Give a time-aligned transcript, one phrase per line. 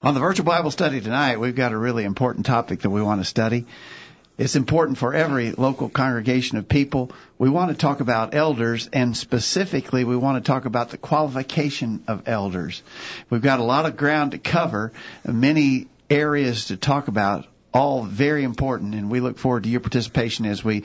[0.00, 3.20] On the virtual Bible study tonight, we've got a really important topic that we want
[3.20, 3.66] to study.
[4.38, 7.10] It's important for every local congregation of people.
[7.36, 12.04] We want to talk about elders, and specifically, we want to talk about the qualification
[12.06, 12.80] of elders.
[13.28, 14.92] We've got a lot of ground to cover,
[15.26, 20.46] many areas to talk about, all very important, and we look forward to your participation
[20.46, 20.84] as we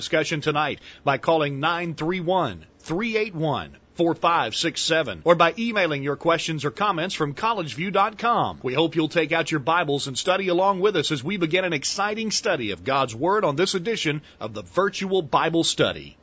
[0.00, 7.34] discussion tonight by calling 931 381 4567 or by emailing your questions or comments from
[7.34, 8.60] collegeview.com.
[8.62, 11.66] We hope you'll take out your Bibles and study along with us as we begin
[11.66, 16.16] an exciting study of God's Word on this edition of the Virtual Bible Study.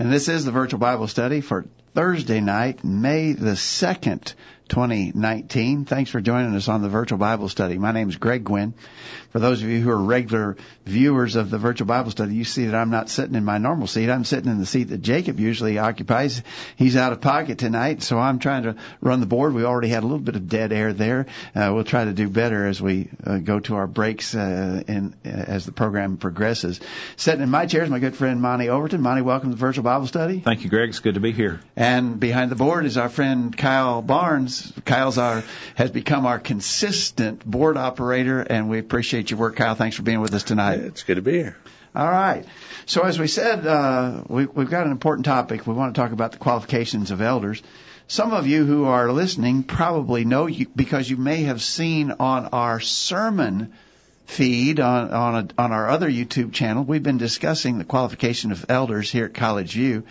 [0.00, 1.64] And this is the virtual Bible study for
[1.94, 4.34] Thursday night, May the 2nd,
[4.68, 5.84] 2019.
[5.84, 7.78] Thanks for joining us on the virtual Bible study.
[7.78, 8.74] My name is Greg Gwin.
[9.30, 12.66] For those of you who are regular viewers of the virtual Bible study, you see
[12.66, 14.10] that I'm not sitting in my normal seat.
[14.10, 16.42] I'm sitting in the seat that Jacob usually occupies.
[16.76, 19.54] He's out of pocket tonight, so I'm trying to run the board.
[19.54, 21.26] We already had a little bit of dead air there.
[21.54, 25.14] Uh, we'll try to do better as we uh, go to our breaks uh, in,
[25.24, 26.80] as the program progresses.
[27.16, 29.00] Sitting in my chair is my good friend Monty Overton.
[29.00, 30.40] Monty, welcome to the virtual Bible study.
[30.40, 30.90] Thank you, Greg.
[30.90, 31.60] It's good to be here.
[31.74, 34.51] And behind the board is our friend Kyle Barnes.
[34.84, 35.42] Kyle's our
[35.74, 39.74] has become our consistent board operator, and we appreciate your work, Kyle.
[39.74, 40.80] Thanks for being with us tonight.
[40.80, 41.56] It's good to be here.
[41.94, 42.44] All right.
[42.86, 45.66] So as we said, uh, we, we've got an important topic.
[45.66, 47.62] We want to talk about the qualifications of elders.
[48.08, 52.46] Some of you who are listening probably know you, because you may have seen on
[52.46, 53.72] our sermon
[54.26, 58.66] feed on on, a, on our other YouTube channel, we've been discussing the qualification of
[58.68, 60.04] elders here at College View.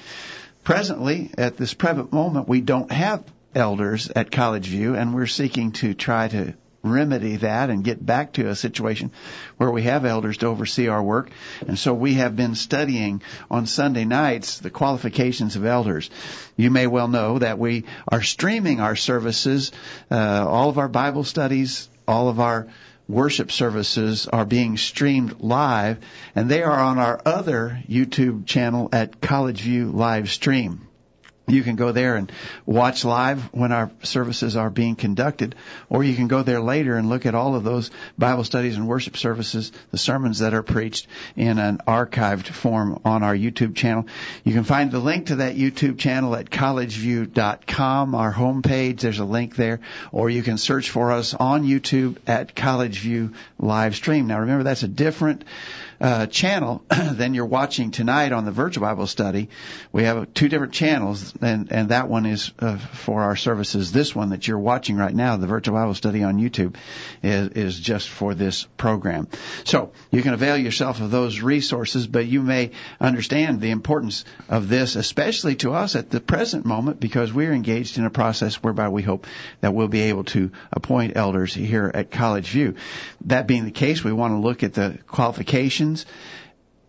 [0.64, 3.24] Presently, at this present moment, we don't have
[3.56, 6.54] elders at College View, and we're seeking to try to
[6.84, 9.12] remedy that and get back to a situation
[9.58, 11.30] where we have elders to oversee our work.
[11.68, 16.10] And so we have been studying on Sunday nights the qualifications of elders.
[16.56, 19.72] You may well know that we are streaming our services,
[20.10, 22.68] uh, all of our Bible studies, all of our
[23.08, 25.98] worship services are being streamed live
[26.34, 30.88] and they are on our other YouTube channel at College View Live Stream.
[31.52, 32.32] You can go there and
[32.66, 35.56] watch live when our services are being conducted,
[35.90, 38.88] or you can go there later and look at all of those Bible studies and
[38.88, 44.08] worship services, the sermons that are preached in an archived form on our YouTube channel.
[44.44, 49.02] You can find the link to that YouTube channel at collegeview.com, our homepage.
[49.02, 49.82] There's a link there,
[50.12, 54.28] or you can search for us on YouTube at College View Live Stream.
[54.28, 55.44] Now remember, that's a different
[56.02, 59.50] uh, channel than you're watching tonight on the virtual Bible study.
[59.92, 63.92] We have two different channels, and, and that one is uh, for our services.
[63.92, 66.76] This one that you're watching right now, the virtual Bible study on YouTube,
[67.22, 69.28] is, is just for this program.
[69.64, 74.70] So you can avail yourself of those resources, but you may understand the importance of
[74.70, 78.90] this, especially to us at the present moment, because we're engaged in a process whereby
[78.90, 79.28] we hope
[79.60, 82.74] that we'll be able to appoint elders here at College View.
[83.26, 85.91] That being the case, we want to look at the qualifications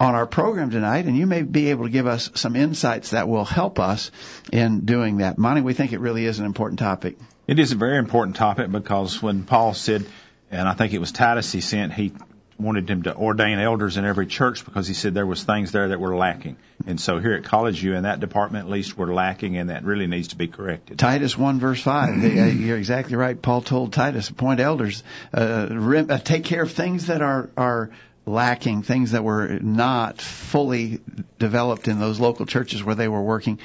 [0.03, 3.29] on our program tonight, and you may be able to give us some insights that
[3.29, 4.11] will help us
[4.53, 5.39] in doing that.
[5.39, 7.17] Monty, we think it really is an important topic.
[7.47, 10.05] It is a very important topic because when Paul said,
[10.51, 12.13] and I think it was Titus he sent, he
[12.59, 15.89] wanted him to ordain elders in every church because he said there was things there
[15.89, 16.57] that were lacking.
[16.87, 19.85] And so here at College View, in that department at least, we're lacking, and that
[19.85, 20.99] really needs to be corrected.
[20.99, 22.25] Titus 1 verse 5.
[22.25, 23.41] You're exactly right.
[23.41, 25.03] Paul told Titus, appoint elders,
[25.33, 27.91] uh, uh, take care of things that are, are
[28.25, 31.01] lacking, things that were not fully
[31.39, 33.59] developed in those local churches where they were working.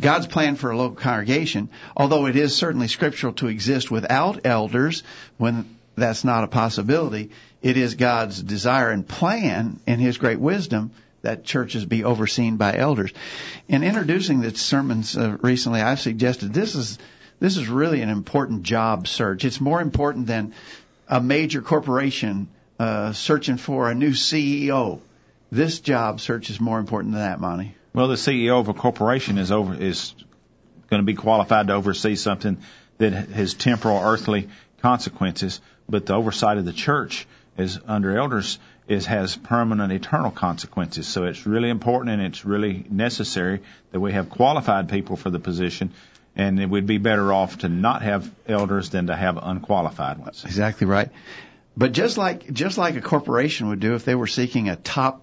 [0.00, 5.02] God's plan for a local congregation, although it is certainly scriptural to exist without elders
[5.38, 7.30] when that's not a possibility,
[7.62, 10.92] it is God's desire and plan in His great wisdom
[11.22, 13.12] that churches be overseen by elders.
[13.66, 16.98] In introducing the sermons uh, recently, I've suggested this is
[17.40, 19.44] this is really an important job search.
[19.44, 20.54] It's more important than
[21.08, 25.00] a major corporation uh, searching for a new CEO.
[25.50, 27.74] This job search is more important than that, Monty.
[27.94, 30.14] Well, the CEO of a corporation is over is
[30.90, 32.58] going to be qualified to oversee something
[32.98, 34.48] that has temporal, earthly
[34.82, 37.26] consequences, but the oversight of the church
[37.56, 41.08] is under elders is has permanent, eternal consequences.
[41.08, 45.40] So it's really important and it's really necessary that we have qualified people for the
[45.40, 45.92] position
[46.36, 50.44] and it would be better off to not have elders than to have unqualified ones.
[50.44, 51.08] Exactly right.
[51.76, 55.22] But just like just like a corporation would do if they were seeking a top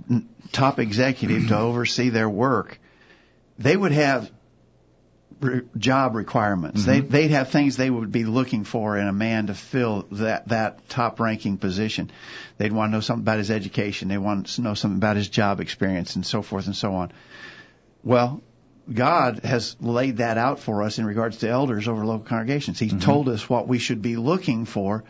[0.52, 2.80] top executive to oversee their work,
[3.58, 4.32] they would have
[5.40, 6.82] re- job requirements.
[6.82, 6.92] Mm-hmm.
[6.92, 10.50] They they'd have things they would be looking for in a man to fill that
[10.50, 12.12] that top ranking position.
[12.60, 14.08] They'd want to know something about his education.
[14.10, 17.12] They want to know something about his job experience and so forth and so on.
[18.04, 18.44] Well,
[18.94, 22.78] God has laid that out for us in regards to elders over local congregations.
[22.78, 23.00] He's Mm-hmm.
[23.00, 25.04] told us what we should be looking for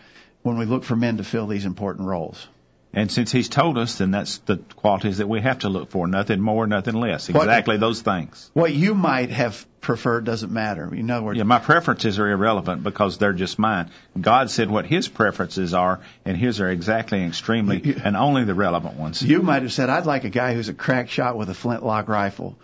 [0.43, 2.47] when we look for men to fill these important roles.
[2.95, 6.05] And since he's told us, then that's the qualities that we have to look for.
[6.07, 7.27] Nothing more, nothing less.
[7.27, 8.51] What- Exactly those things.
[8.53, 10.93] What you might have preferred doesn't matter.
[10.93, 13.89] In other words, Yeah, my preferences are irrelevant because they're just mine.
[14.21, 18.53] God said what his preferences are, and his are exactly and extremely and only the
[18.53, 19.23] relevant ones.
[19.23, 22.07] you might have said, "I'd like a guy who's a crack shot with a flintlock
[22.07, 22.55] rifle."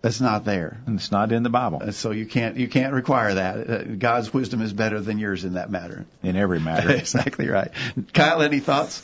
[0.00, 0.80] That's not there.
[0.86, 3.70] And it's not in the Bible Uh, So you can't you can't require that.
[3.70, 6.06] Uh, God's wisdom is better than yours in that matter.
[6.22, 6.90] in every matter.
[6.94, 7.70] exactly right.
[8.14, 9.02] Kyle, any thoughts?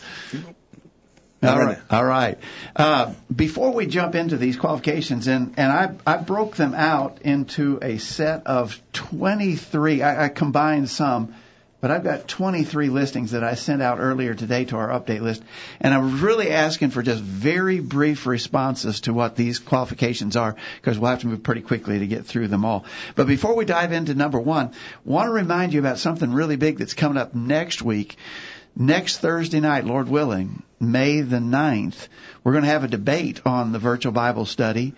[1.42, 1.72] Not All really.
[1.74, 1.82] right.
[1.90, 2.38] All right.
[2.74, 7.78] Uh, before we jump into these qualifications, and, and I, I broke them out into
[7.82, 10.00] a set of 23.
[10.00, 11.34] I, I combined some,
[11.84, 15.42] but I've got 23 listings that I sent out earlier today to our update list.
[15.82, 20.98] And I'm really asking for just very brief responses to what these qualifications are, because
[20.98, 22.86] we'll have to move pretty quickly to get through them all.
[23.16, 24.72] But before we dive into number one,
[25.04, 28.16] want to remind you about something really big that's coming up next week.
[28.74, 32.08] Next Thursday night, Lord willing, May the 9th,
[32.44, 34.94] we're going to have a debate on the virtual Bible study.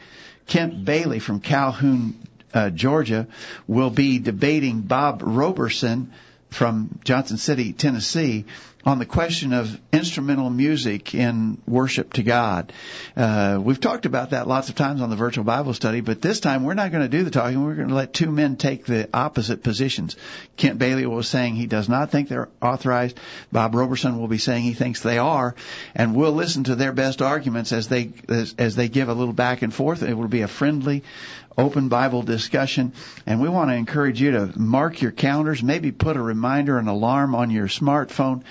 [0.46, 2.14] Kent Bailey from Calhoun,
[2.54, 3.26] uh, Georgia,
[3.66, 6.12] will be debating Bob Roberson
[6.56, 8.46] from Johnson City, Tennessee,
[8.86, 12.72] on the question of instrumental music in worship to God.
[13.16, 16.38] Uh, we've talked about that lots of times on the virtual Bible study, but this
[16.38, 17.64] time we're not going to do the talking.
[17.64, 20.14] We're going to let two men take the opposite positions.
[20.56, 23.18] Kent Bailey was saying he does not think they're authorized.
[23.50, 25.56] Bob Roberson will be saying he thinks they are,
[25.96, 29.34] and we'll listen to their best arguments as they as, as they give a little
[29.34, 30.04] back and forth.
[30.04, 31.02] It will be a friendly,
[31.58, 32.92] open Bible discussion,
[33.24, 36.88] and we want to encourage you to mark your calendars, maybe put a reminder, an
[36.88, 38.42] alarm on your smartphone,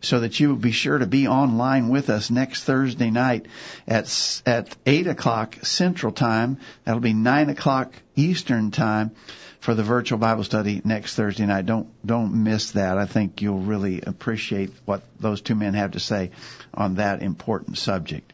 [0.00, 3.46] so that you will be sure to be online with us next Thursday night
[3.86, 6.58] at at eight o'clock Central Time.
[6.84, 9.12] That'll be nine o'clock Eastern Time
[9.60, 11.66] for the virtual Bible study next Thursday night.
[11.66, 12.98] Don't don't miss that.
[12.98, 16.32] I think you'll really appreciate what those two men have to say
[16.74, 18.32] on that important subject.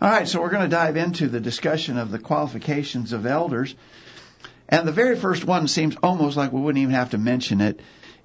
[0.00, 3.74] All right, so we're going to dive into the discussion of the qualifications of elders.
[4.68, 7.80] And the very first one seems almost like we wouldn't even have to mention it.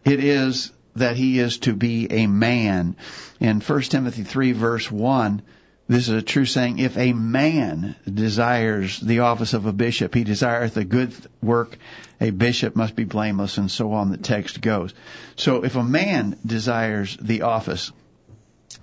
[0.06, 2.96] It is that he is to be a man.
[3.40, 5.42] In 1 Timothy 3 verse 1,
[5.88, 10.26] this is a true saying, if a man desires the office of a bishop, he
[10.26, 11.78] desireth a good work,
[12.20, 14.94] a bishop must be blameless, and so on the text goes.
[15.38, 17.94] So if a man desires the office,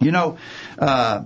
[0.00, 0.38] you know,
[0.78, 1.24] uh,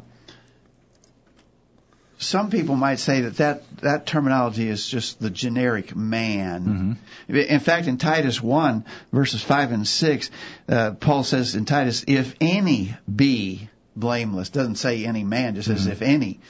[2.19, 6.99] some people might say that, that that terminology is just the generic man.
[7.29, 10.31] In fact, in Titus 1, verses 5 and 6,
[10.69, 15.87] uh, Paul says in Titus, if any be blameless, doesn't say any man, just says
[15.87, 16.41] if any.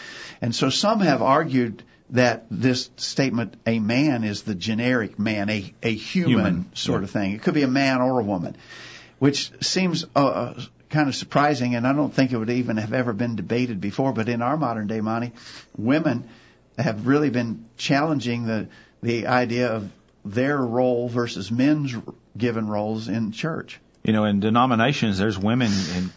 [0.40, 5.74] And so some have argued that this statement, a man, is the generic man, a,
[5.82, 7.04] a human, Human, sort yeah.
[7.04, 7.32] of thing.
[7.32, 8.56] It could be a man or a woman,
[9.18, 10.54] which seems uh,
[10.90, 14.12] kind of surprising, and I don't think it would even have ever been debated before.
[14.12, 15.32] But in our modern day, Monty,
[15.76, 16.28] women
[16.78, 18.68] have really been challenging the
[19.02, 19.90] the idea of
[20.24, 21.94] their role versus men's
[22.36, 23.78] given roles in church.
[24.02, 26.10] You know, in denominations, there's women in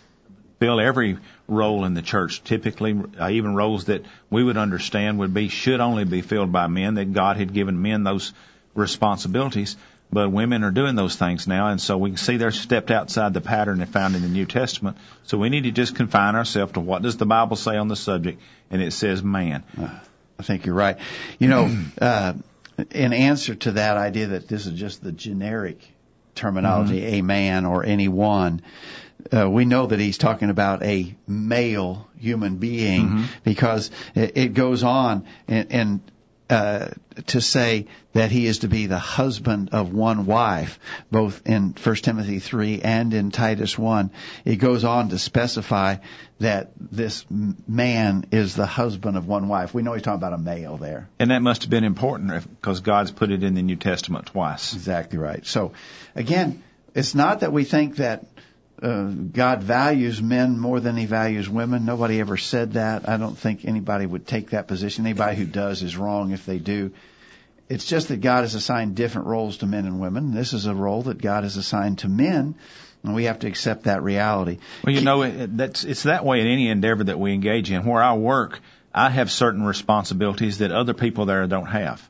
[0.59, 1.17] fill every
[1.47, 2.43] role in the church.
[2.43, 6.67] Typically, uh, even roles that we would understand would be should only be filled by
[6.67, 6.95] men.
[6.95, 8.33] That God had given men those
[8.75, 9.75] responsibilities,
[10.11, 13.33] but women are doing those things now, and so we can see they're stepped outside
[13.33, 14.97] the pattern they found in the New Testament.
[15.23, 17.95] So we need to just confine ourselves to what does the Bible say on the
[17.95, 19.63] subject, and it says man.
[20.39, 20.97] I think you're right.
[21.37, 22.33] You know, uh,
[22.89, 25.79] in answer to that idea that this is just the generic
[26.35, 28.61] terminology, a man or anyone,
[29.31, 34.83] uh, we know that he's talking about a male human being because it, it goes
[34.83, 36.10] on and, and
[36.51, 36.89] uh,
[37.27, 40.79] to say that he is to be the husband of one wife,
[41.09, 44.11] both in 1 Timothy 3 and in Titus 1.
[44.43, 45.95] It goes on to specify
[46.39, 49.73] that this man is the husband of one wife.
[49.73, 51.07] We know he's talking about a male there.
[51.19, 54.73] And that must have been important because God's put it in the New Testament twice.
[54.73, 55.45] Exactly right.
[55.45, 55.71] So,
[56.15, 56.61] again,
[56.93, 58.25] it's not that we think that
[58.81, 61.85] uh, God values men more than he values women.
[61.85, 63.07] Nobody ever said that.
[63.07, 65.05] I don't think anybody would take that position.
[65.05, 66.91] Anybody who does is wrong if they do.
[67.69, 70.33] It's just that God has assigned different roles to men and women.
[70.33, 72.55] This is a role that God has assigned to men,
[73.03, 74.57] and we have to accept that reality.
[74.83, 77.85] Well, you know, that's it's that way in any endeavor that we engage in.
[77.85, 78.59] Where I work,
[78.93, 82.09] I have certain responsibilities that other people there don't have.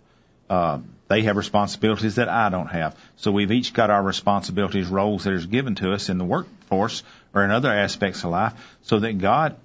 [0.50, 0.80] Uh,
[1.12, 2.96] they have responsibilities that I don't have.
[3.18, 7.04] So we've each got our responsibilities, roles that are given to us in the workforce
[7.34, 8.54] or in other aspects of life,
[8.84, 9.58] so that God,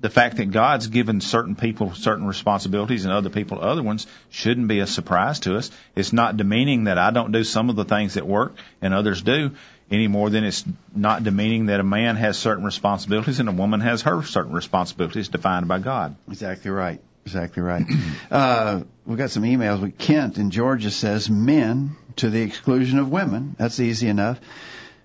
[0.00, 4.68] the fact that God's given certain people certain responsibilities and other people other ones shouldn't
[4.68, 5.70] be a surprise to us.
[5.96, 9.22] It's not demeaning that I don't do some of the things that work and others
[9.22, 9.50] do
[9.90, 13.80] any more than it's not demeaning that a man has certain responsibilities and a woman
[13.80, 16.14] has her certain responsibilities defined by God.
[16.28, 17.00] Exactly right.
[17.24, 17.84] Exactly right.
[18.30, 19.80] uh, we got some emails.
[19.80, 23.56] With Kent in Georgia says men to the exclusion of women.
[23.58, 24.40] That's easy enough.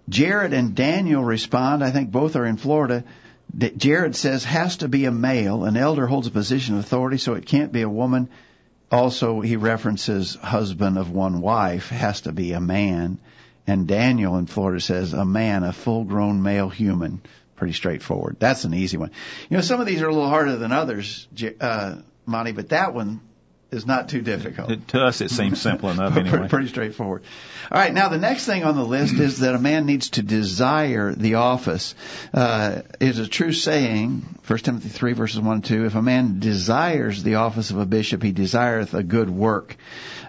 [0.09, 1.83] Jared and Daniel respond.
[1.83, 3.03] I think both are in Florida.
[3.55, 5.63] Jared says has to be a male.
[5.63, 8.29] An elder holds a position of authority, so it can't be a woman.
[8.91, 13.19] Also, he references husband of one wife has to be a man.
[13.65, 17.21] And Daniel in Florida says a man, a full grown male human.
[17.63, 18.35] Pretty straightforward.
[18.39, 19.11] That's an easy one.
[19.49, 21.29] You know, some of these are a little harder than others,
[21.61, 23.21] uh, Monty, but that one
[23.71, 24.85] is not too difficult.
[24.89, 26.49] To us, it seems simple enough anyway.
[26.49, 27.23] Pretty straightforward.
[27.71, 30.23] All right, now the next thing on the list is that a man needs to
[30.23, 31.95] desire the office.
[32.33, 36.41] Uh, is a true saying, 1 Timothy 3 verses 1 and 2, if a man
[36.41, 39.77] desires the office of a bishop, he desireth a good work.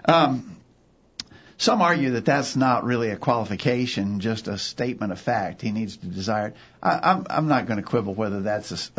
[0.05, 0.54] Um,
[1.57, 5.61] some argue that that's not really a qualification, just a statement of fact.
[5.61, 6.55] He needs to desire it.
[6.83, 8.91] I, I'm, I'm not going to quibble whether that's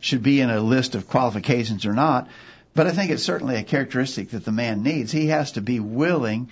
[0.00, 2.28] should be in a list of qualifications or not.
[2.74, 5.10] But I think it's certainly a characteristic that the man needs.
[5.10, 6.50] He has to be willing,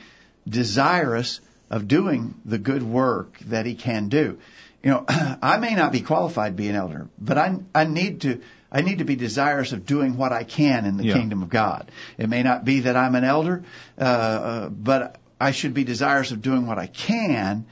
[0.48, 4.38] desirous of doing the good work that he can do.
[4.82, 8.22] You know, I may not be qualified to be an elder, but I I need
[8.22, 8.40] to
[8.70, 11.14] I need to be desirous of doing what I can in the yeah.
[11.14, 11.90] kingdom of God.
[12.18, 13.64] It may not be that I'm an elder,
[13.98, 17.66] uh, uh, but I should be desirous of doing what I can,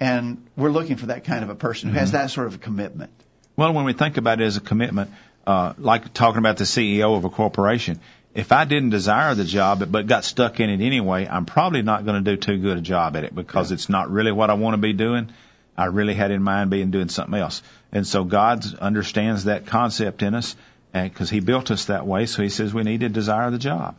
[0.00, 2.00] and we're looking for that kind of a person who mm-hmm.
[2.00, 3.12] has that sort of a commitment.
[3.56, 5.10] Well, when we think about it as a commitment,
[5.46, 8.00] uh, like talking about the CEO of a corporation,
[8.34, 12.04] if I didn't desire the job but got stuck in it anyway, I'm probably not
[12.04, 13.74] going to do too good a job at it because yeah.
[13.74, 15.32] it's not really what I want to be doing.
[15.80, 17.62] I really had in mind being doing something else.
[17.92, 20.56] And so God understands that concept in us
[20.92, 22.26] because He built us that way.
[22.26, 23.96] So He says we need to desire the job.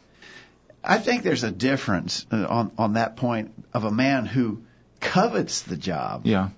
[0.83, 4.63] I think there's a difference on on that point of a man who
[4.99, 6.49] covets the job, yeah,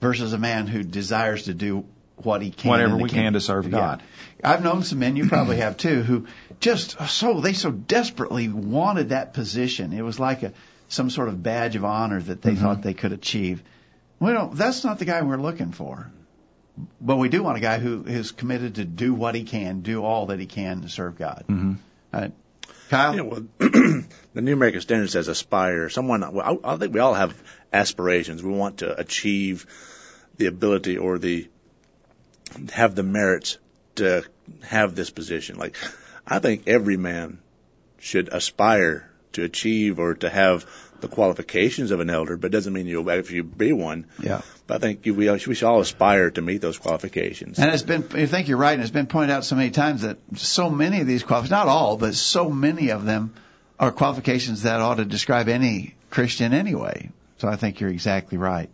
[0.00, 1.84] versus a man who desires to do
[2.16, 2.70] what he can.
[2.70, 4.02] Whatever we can to serve God.
[4.40, 4.52] Yeah.
[4.52, 6.26] I've known some men, you probably have too, who
[6.60, 9.92] just so they so desperately wanted that position.
[9.92, 10.52] It was like a
[10.88, 12.62] some sort of badge of honor that they mm-hmm.
[12.62, 13.62] thought they could achieve.
[14.18, 16.10] Well, that's not the guy we're looking for.
[17.00, 20.04] But we do want a guy who is committed to do what he can, do
[20.04, 21.44] all that he can to serve God.
[21.48, 21.72] Mm-hmm.
[22.12, 22.28] Uh,
[22.90, 23.16] Kyle?
[23.16, 25.88] Yeah, well, the New American Standard says aspire.
[25.88, 27.34] Someone, well, I, I think we all have
[27.72, 28.42] aspirations.
[28.42, 29.66] We want to achieve
[30.36, 31.48] the ability or the
[32.72, 33.58] have the merits
[33.96, 34.22] to
[34.62, 35.58] have this position.
[35.58, 35.76] Like,
[36.26, 37.38] I think every man
[37.98, 40.66] should aspire to achieve or to have
[41.00, 44.06] the qualifications of an elder, but it doesn't mean you'll actually be one.
[44.20, 44.42] Yeah.
[44.66, 47.58] But I think we, we should all aspire to meet those qualifications.
[47.58, 50.02] And it's been, I think you're right, and it's been pointed out so many times
[50.02, 53.34] that so many of these qualifications, not all, but so many of them
[53.78, 57.10] are qualifications that ought to describe any Christian anyway.
[57.38, 58.70] So I think you're exactly right.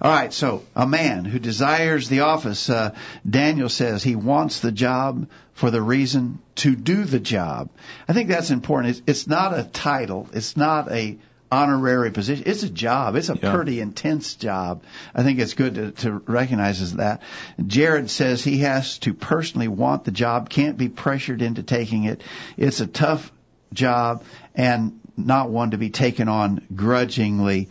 [0.00, 2.94] All right, so a man who desires the office, uh,
[3.28, 7.70] Daniel says he wants the job for the reason to do the job.
[8.06, 8.90] I think that's important.
[8.90, 10.28] It's, it's not a title.
[10.34, 11.18] It's not a
[11.50, 12.44] honorary position.
[12.46, 13.16] It's a job.
[13.16, 13.54] It's a yeah.
[13.54, 14.82] pretty intense job.
[15.14, 17.22] I think it's good to, to recognize that.
[17.64, 22.22] Jared says he has to personally want the job, can't be pressured into taking it.
[22.56, 23.32] It's a tough
[23.72, 24.24] job
[24.54, 27.68] and not one to be taken on grudgingly.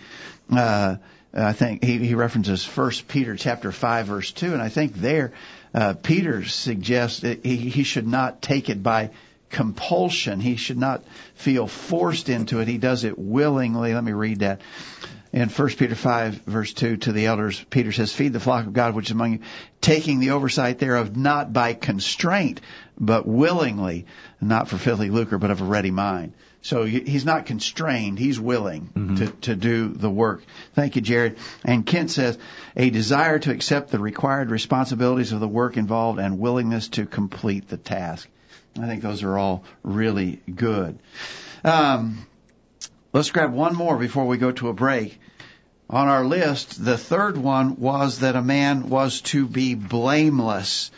[0.50, 0.98] Uh,
[1.34, 5.34] I think he, he references First Peter chapter five verse two, and I think there
[5.74, 9.12] uh, Peter suggests that he, he should not take it by
[9.56, 10.42] compulsion.
[10.42, 12.68] He should not feel forced into it.
[12.68, 13.94] He does it willingly.
[13.94, 14.60] Let me read that.
[15.32, 18.74] In 1 Peter 5 verse 2 to the elders, Peter says, feed the flock of
[18.74, 19.40] God which is among you,
[19.80, 22.60] taking the oversight thereof not by constraint,
[23.00, 24.06] but willingly,
[24.42, 26.34] not for filthy lucre, but of a ready mind.
[26.62, 28.20] So he's not constrained.
[28.20, 29.16] He's willing mm-hmm.
[29.18, 30.44] to, to do the work.
[30.74, 31.38] Thank you, Jared.
[31.64, 32.38] And Kent says,
[32.76, 37.70] a desire to accept the required responsibilities of the work involved and willingness to complete
[37.70, 38.28] the task.
[38.80, 41.00] I think those are all really good.
[41.64, 42.26] Um,
[43.14, 45.20] let's grab one more before we go to a break.
[45.90, 50.92] On our list, the third one was that a man was to be blameless.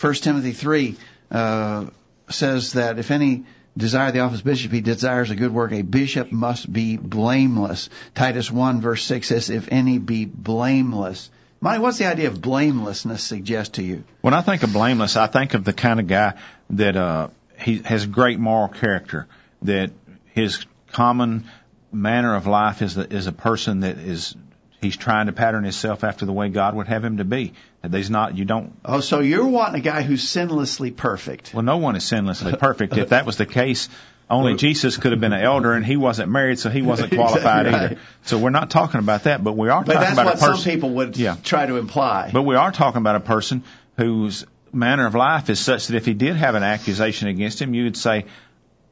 [0.00, 0.96] 1 Timothy 3
[1.30, 1.86] uh,
[2.28, 3.44] says that if any
[3.76, 5.72] desire the office of bishop, he desires a good work.
[5.72, 7.88] A bishop must be blameless.
[8.14, 11.30] Titus 1 verse 6 says, if any be blameless.
[11.60, 14.04] Monty, what's the idea of blamelessness suggest to you?
[14.20, 16.34] When I think of blameless, I think of the kind of guy
[16.70, 17.28] that uh,
[17.58, 19.26] he has great moral character,
[19.62, 19.90] that
[20.32, 21.44] his common
[21.92, 24.34] manner of life is a, is a person that is
[24.80, 27.52] he's trying to pattern himself after the way God would have him to be.
[27.82, 31.52] That he's not you don't Oh, so you're wanting a guy who's sinlessly perfect.
[31.54, 32.96] well no one is sinlessly perfect.
[32.96, 33.88] if that was the case,
[34.30, 37.66] only Jesus could have been an elder and he wasn't married so he wasn't qualified
[37.66, 37.92] Exactly right.
[37.92, 38.00] either.
[38.22, 40.64] So we're not talking about that, but we are But talking about a person some
[40.64, 41.36] people would Yeah.
[41.42, 42.30] try to imply.
[42.32, 43.62] But we are talking about a person
[43.98, 44.44] whose
[44.74, 47.84] manner of life is such that if he did have an accusation against him, you
[47.84, 48.26] would say,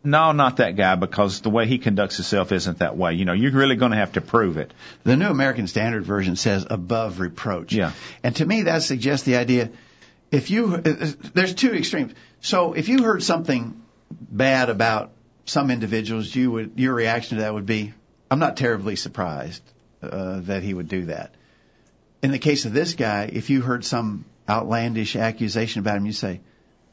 [0.04, 3.14] no, not that guy, because the way he conducts himself isn't that way.
[3.14, 4.72] You know, you're really going to have to prove it.
[5.04, 7.72] The New American Standard Version says above reproach.
[7.72, 7.92] Yeah.
[8.22, 9.70] And to me, that suggests the idea
[10.32, 12.14] if you, there's two extremes.
[12.40, 15.12] So if you heard something bad about
[15.44, 17.92] some individuals, you would, your reaction to that would be,
[18.30, 19.62] I'm not terribly surprised
[20.02, 21.34] uh, that he would do that.
[22.22, 26.12] In the case of this guy, if you heard some outlandish accusation about him, you
[26.12, 26.40] say,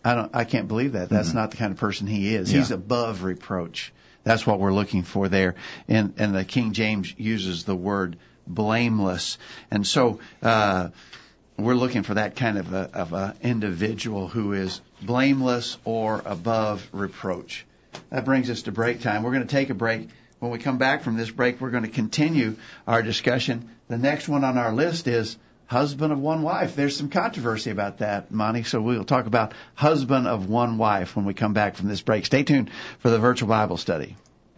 [0.04, 1.10] I don't, I can't believe that.
[1.10, 2.50] That's not the kind of person he is.
[2.50, 3.92] He's above reproach.
[4.24, 5.56] That's what we're looking for there.
[5.88, 9.38] And, and the King James uses the word blameless.
[9.72, 10.90] And so, uh,
[11.60, 16.88] we're looking for that kind of a, of a individual who is blameless or above
[16.92, 17.66] reproach.
[18.10, 19.24] That brings us to break time.
[19.24, 20.10] We're going to take a break.
[20.40, 22.56] When we come back from this break, we're going to continue
[22.88, 23.70] our discussion.
[23.90, 25.38] The next one on our list is
[25.70, 26.76] husband of one wife.
[26.76, 31.26] There's some controversy about that, Monty, so we'll talk about husband of one wife when
[31.26, 32.26] we come back from this break.
[32.26, 34.18] Stay tuned for the virtual Bible study.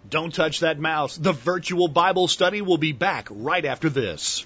[0.10, 1.18] Don't touch that mouse.
[1.18, 4.46] The virtual Bible study will be back right after this.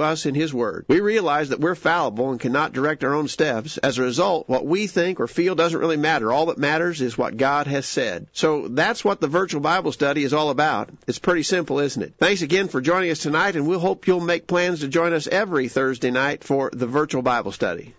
[0.00, 0.84] us in His Word.
[0.88, 3.78] We realize that we're fallible and cannot direct our own steps.
[3.78, 6.32] As a result, what we think or feel doesn't really matter.
[6.32, 8.26] All that matters is what God has said.
[8.32, 10.90] So that's what the virtual Bible study is all about.
[11.06, 12.14] It's pretty simple, isn't it?
[12.18, 15.26] Thanks again for joining us tonight, and we'll hope you'll make plans to join us
[15.26, 17.94] every Thursday night for the virtual Bible study.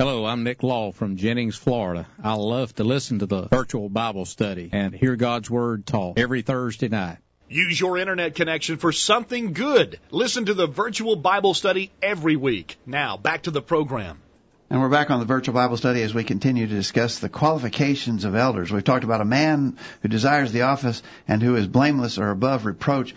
[0.00, 2.06] Hello, I'm Nick Law from Jennings, Florida.
[2.22, 6.42] I love to listen to the virtual Bible study and hear God's Word taught every
[6.42, 7.18] Thursday night.
[7.50, 9.98] Use your internet connection for something good.
[10.10, 12.76] Listen to the virtual Bible study every week.
[12.84, 14.20] Now, back to the program.
[14.68, 18.26] And we're back on the virtual Bible study as we continue to discuss the qualifications
[18.26, 18.70] of elders.
[18.70, 22.66] We've talked about a man who desires the office and who is blameless or above
[22.66, 23.14] reproach.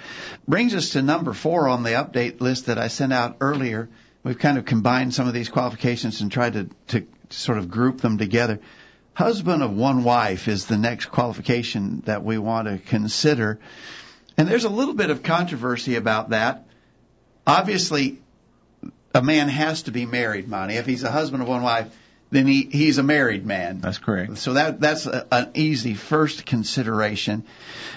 [0.47, 3.89] Brings us to number four on the update list that I sent out earlier.
[4.23, 7.99] We've kind of combined some of these qualifications and tried to, to sort of group
[7.99, 8.61] them together.
[9.13, 13.59] Husband of one wife is the next qualification that we want to consider.
[14.37, 16.65] And there's a little bit of controversy about that.
[17.45, 18.19] Obviously,
[19.13, 20.75] a man has to be married, Monty.
[20.75, 21.93] If he's a husband of one wife,
[22.29, 23.79] then he, he's a married man.
[23.81, 24.37] That's correct.
[24.37, 27.43] So that that's a, an easy first consideration.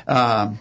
[0.09, 0.59] Um,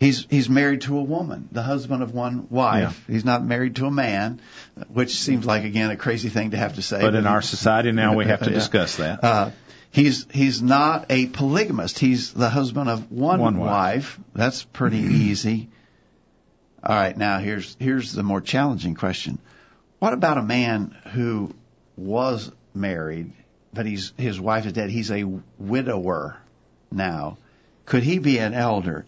[0.00, 3.04] he's he's married to a woman, the husband of one wife.
[3.06, 4.40] He's not married to a man,
[4.88, 7.00] which seems like again a crazy thing to have to say.
[7.00, 8.54] But in our society now, we have to Yeah.
[8.56, 9.24] discuss that.
[9.24, 9.50] Uh,
[9.92, 11.98] he's he's not a polygamist.
[11.98, 14.18] He's the husband of one, One wife.
[14.34, 15.68] That's pretty easy.
[16.82, 19.38] All right, now here's here's the more challenging question.
[20.00, 21.54] What about a man who
[21.96, 23.32] was married,
[23.72, 24.90] but he's his wife is dead?
[24.90, 25.24] He's a
[25.58, 26.38] widower
[26.90, 27.38] now.
[27.86, 29.04] Could he be an elder?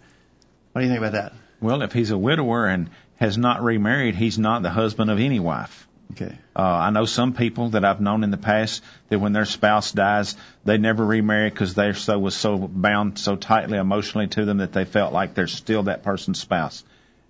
[0.73, 1.33] What do you think about that?
[1.61, 5.41] Well, if he's a widower and has not remarried, he's not the husband of any
[5.41, 5.84] wife.
[6.13, 6.37] Okay.
[6.55, 9.93] Uh, I know some people that I've known in the past that when their spouse
[9.93, 14.59] dies, they never remarry because they're so was so bound so tightly emotionally to them
[14.59, 16.85] that they felt like they're still that person's spouse,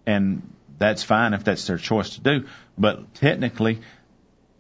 [0.07, 0.43] and
[0.79, 2.47] that's fine if that's their choice to do.
[2.77, 3.81] But technically,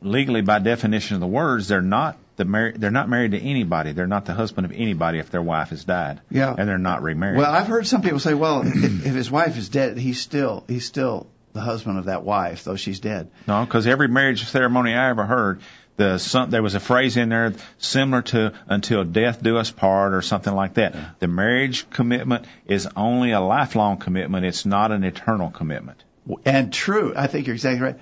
[0.00, 3.92] legally, by definition of the words, they're not the mar- they're not married to anybody.
[3.92, 6.20] They're not the husband of anybody if their wife has died.
[6.31, 6.55] Yeah.
[6.57, 7.38] and they're not remarried.
[7.38, 10.64] Well, I've heard some people say, well, if, if his wife is dead, he's still
[10.66, 13.31] he's still the husband of that wife, though she's dead.
[13.47, 15.61] No, because every marriage ceremony I ever heard,
[15.97, 20.12] the some, there was a phrase in there similar to "until death do us part"
[20.12, 21.21] or something like that.
[21.21, 26.03] The marriage commitment is only a lifelong commitment; it's not an eternal commitment.
[26.45, 27.99] And true, I think you're exactly right.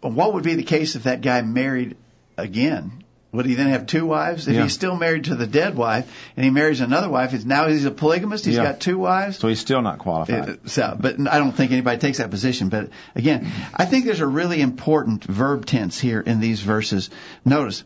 [0.00, 1.96] What would be the case if that guy married
[2.36, 4.46] again Would he then have two wives?
[4.46, 4.64] If Yeah.
[4.64, 7.86] he's still married to the dead wife and he marries another wife, is now he's
[7.86, 8.44] a polygamist?
[8.44, 8.64] He's Yeah.
[8.64, 9.38] got two wives?
[9.38, 10.48] So he's still not qualified.
[10.48, 12.68] Uh, So, but I don't think anybody takes that position.
[12.68, 17.08] But again, I think there's a really important verb tense here in these verses.
[17.42, 17.84] Notice,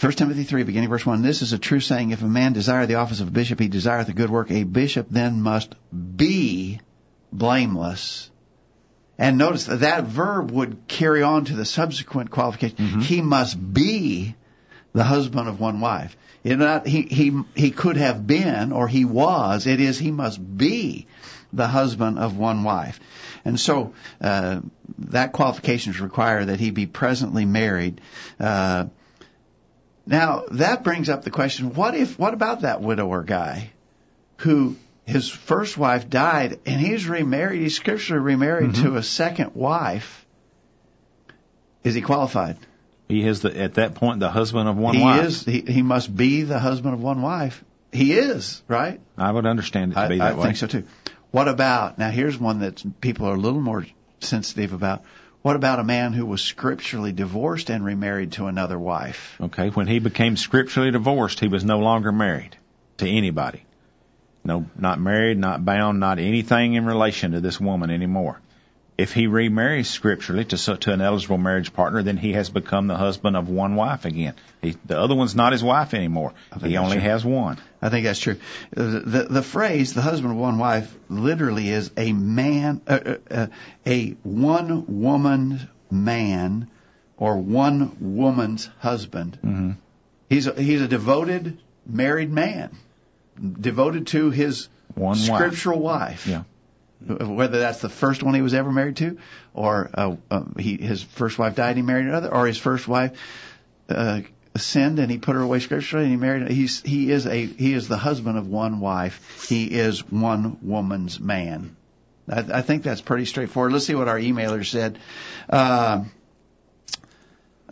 [0.00, 2.86] 1 Timothy 3, beginning verse 1, this is a true saying, if a man desire
[2.86, 4.50] the office of a bishop, he desireth a good work.
[4.50, 6.80] A bishop then must be
[7.32, 8.29] blameless.
[9.20, 13.00] And notice that that verb would carry on to the subsequent qualification.
[13.00, 14.34] He must be
[14.94, 16.16] the husband of one wife.
[16.42, 19.66] It not, he, he, he could have been, or he was.
[19.66, 21.06] It is he must be
[21.52, 22.98] the husband of one wife.
[23.44, 24.62] And so, uh,
[25.10, 28.00] that qualifications require that he be presently married.
[28.38, 28.86] Uh,
[30.06, 33.70] now, that brings up the question, what if, what about that widower guy
[34.38, 34.76] who
[35.10, 38.96] his first wife died and he's remarried, he's scripturally remarried to mm-hmm.
[38.96, 40.24] a second wife?
[41.82, 42.56] Is he qualified?
[43.08, 45.00] He is the, at that point the husband of one wife.
[45.00, 45.26] he wife.
[45.26, 45.44] is.
[45.44, 47.64] He, he must be the husband of one wife.
[47.92, 49.00] He is, right?
[49.18, 50.42] I would understand it to I, be that I way.
[50.44, 50.84] think so too.
[51.32, 52.10] What about now?
[52.10, 53.84] Here's one that people are a little more
[54.20, 55.02] sensitive about.
[55.42, 59.38] What about a man who was scripturally divorced and remarried to another wife?
[59.40, 62.56] Okay, when he became scripturally divorced, he was no longer married
[62.98, 63.64] to anybody.
[64.44, 68.40] No, not married, not bound, not anything in relation to this woman anymore.
[68.96, 72.96] If he remarries scripturally to to an eligible marriage partner, then he has become the
[72.96, 74.34] husband of one wife again.
[74.60, 76.34] He, the other one's not his wife anymore.
[76.62, 77.08] He only true.
[77.08, 77.56] has one.
[77.80, 78.36] I think that's true.
[78.72, 83.46] The, the, phrase "the husband of one wife" literally is a man, uh, uh, uh,
[83.86, 86.68] a one woman man,
[87.16, 89.38] or one woman's husband.
[89.42, 89.70] Mm-hmm.
[90.28, 92.76] He's a, he's a devoted married man,
[93.40, 96.26] devoted to his One scriptural wife.
[96.26, 96.42] Yeah.
[97.02, 99.18] Whether that's the first one he was ever married to,
[99.54, 102.86] or uh, uh, he his first wife died and he married another, or his first
[102.86, 103.18] wife
[103.88, 104.20] uh,
[104.56, 106.50] sinned and he put her away scripturally and he married.
[106.50, 109.46] He's he is a he is the husband of one wife.
[109.48, 111.74] He is one woman's man.
[112.28, 113.72] I, I think that's pretty straightforward.
[113.72, 114.98] Let's see what our emailer said.
[115.48, 116.04] Uh,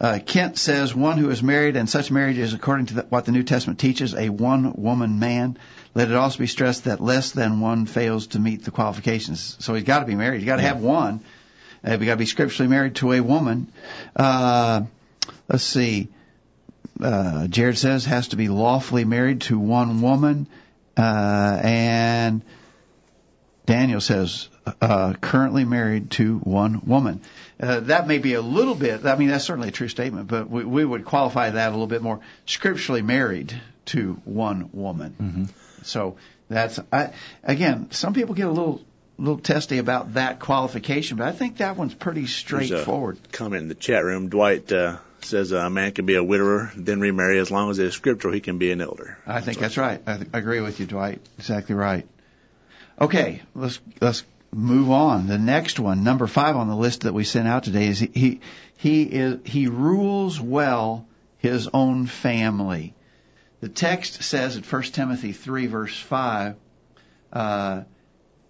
[0.00, 3.24] uh, Kent says one who is married and such marriage is according to the, what
[3.24, 5.58] the New Testament teaches a one woman man.
[5.94, 9.56] Let it also be stressed that less than one fails to meet the qualifications.
[9.58, 10.38] So he's got to be married.
[10.38, 11.20] He's got to have one.
[11.84, 13.72] Uh, we got to be scripturally married to a woman.
[14.14, 14.82] Uh,
[15.48, 16.08] let's see.
[17.00, 20.48] Uh, Jared says has to be lawfully married to one woman,
[20.96, 22.42] uh, and
[23.66, 24.48] Daniel says
[24.80, 27.20] uh, currently married to one woman.
[27.60, 29.04] Uh, that may be a little bit.
[29.04, 31.86] I mean, that's certainly a true statement, but we, we would qualify that a little
[31.86, 32.20] bit more.
[32.46, 35.16] Scripturally married to one woman.
[35.20, 35.44] Mm-hmm.
[35.82, 36.16] So
[36.48, 37.90] that's I, again.
[37.90, 38.82] Some people get a little
[39.18, 43.18] little testy about that qualification, but I think that one's pretty straightforward.
[43.32, 44.28] comment in the chat room.
[44.28, 47.86] Dwight uh, says a man can be a widower, then remarry as long as it
[47.86, 48.32] is scriptural.
[48.32, 49.18] He can be an elder.
[49.26, 50.00] I think that's right.
[50.06, 51.20] I th- agree with you, Dwight.
[51.38, 52.06] Exactly right.
[53.00, 55.26] Okay, let's let's move on.
[55.26, 58.40] The next one, number five on the list that we sent out today, is he
[58.76, 61.06] he, is he rules well
[61.38, 62.94] his own family.
[63.60, 66.56] The text says at 1 Timothy three verse five,
[67.32, 67.82] uh,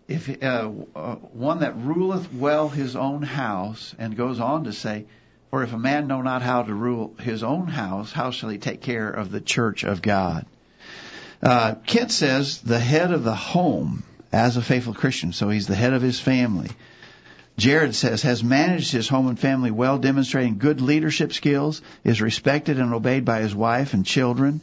[0.06, 5.06] if uh, uh, one that ruleth well his own house, and goes on to say,
[5.50, 8.58] for if a man know not how to rule his own house, how shall he
[8.58, 10.44] take care of the church of God?
[11.42, 15.74] Uh, Kent says the head of the home as a faithful Christian, so he's the
[15.74, 16.70] head of his family.
[17.56, 22.78] Jared says has managed his home and family well, demonstrating good leadership skills, is respected
[22.78, 24.60] and obeyed by his wife and children.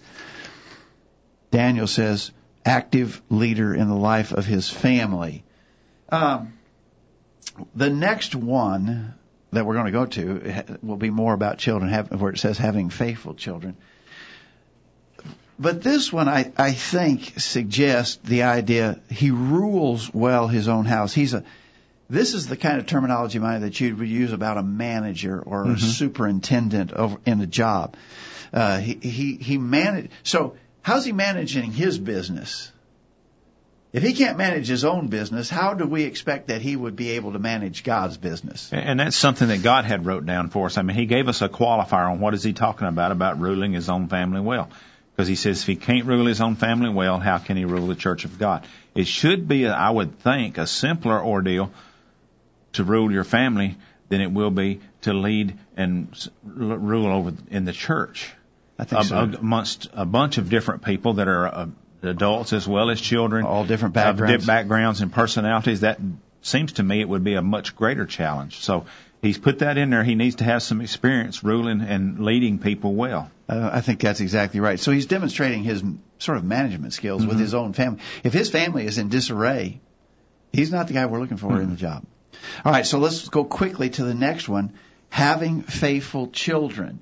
[1.51, 2.32] Daniel says
[2.65, 5.43] active leader in the life of his family.
[6.10, 6.54] Um,
[7.75, 9.13] the next one
[9.51, 12.89] that we're going to go to will be more about children, where it says having
[12.89, 13.75] faithful children.
[15.57, 21.13] But this one, I, I think, suggests the idea he rules well his own house.
[21.13, 21.43] He's a,
[22.09, 25.71] this is the kind of terminology Maya, that you would use about a manager or
[25.71, 27.95] a superintendent over in a job.
[28.53, 30.11] Uh, he he he manage.
[30.23, 32.71] So how's he managing his business?
[33.91, 37.11] If he can't manage his own business, how do we expect that he would be
[37.11, 38.69] able to manage God's business?
[38.73, 40.77] And that's something that God had wrote down for us.
[40.77, 43.71] I mean, He gave us a qualifier on what is He talking about about ruling
[43.71, 44.69] His own family well.
[45.15, 47.88] Because He says if He can't rule His own family well, how can He rule
[47.88, 48.65] the church of God?
[48.93, 51.71] It should be, I would think, a simpler ordeal
[52.73, 53.78] to rule your family
[54.10, 56.10] than it will be to lead and
[56.43, 58.32] rule over in the church.
[58.78, 59.17] I think so.
[59.17, 61.67] amongst a bunch of different people that are uh,
[62.04, 64.45] adults as well as children, All different backgrounds.
[64.45, 65.82] backgrounds and personalities.
[65.82, 65.99] That
[66.41, 68.60] seems to me it would be a much greater challenge.
[68.60, 68.86] So
[69.21, 70.04] he's put that in there.
[70.04, 73.32] He needs to have some experience ruling and leading people well.
[73.47, 74.79] Uh, I think that's exactly right.
[74.79, 75.84] So he's demonstrating his
[76.17, 77.29] sort of management skills mm-hmm.
[77.29, 78.01] with his own family.
[78.23, 79.81] If his family is in disarray,
[80.51, 81.62] he's not the guy we're looking for mm-hmm.
[81.62, 82.05] in the job.
[82.63, 84.73] All right, so let's go quickly to the next one.
[85.10, 86.99] Having faithful children.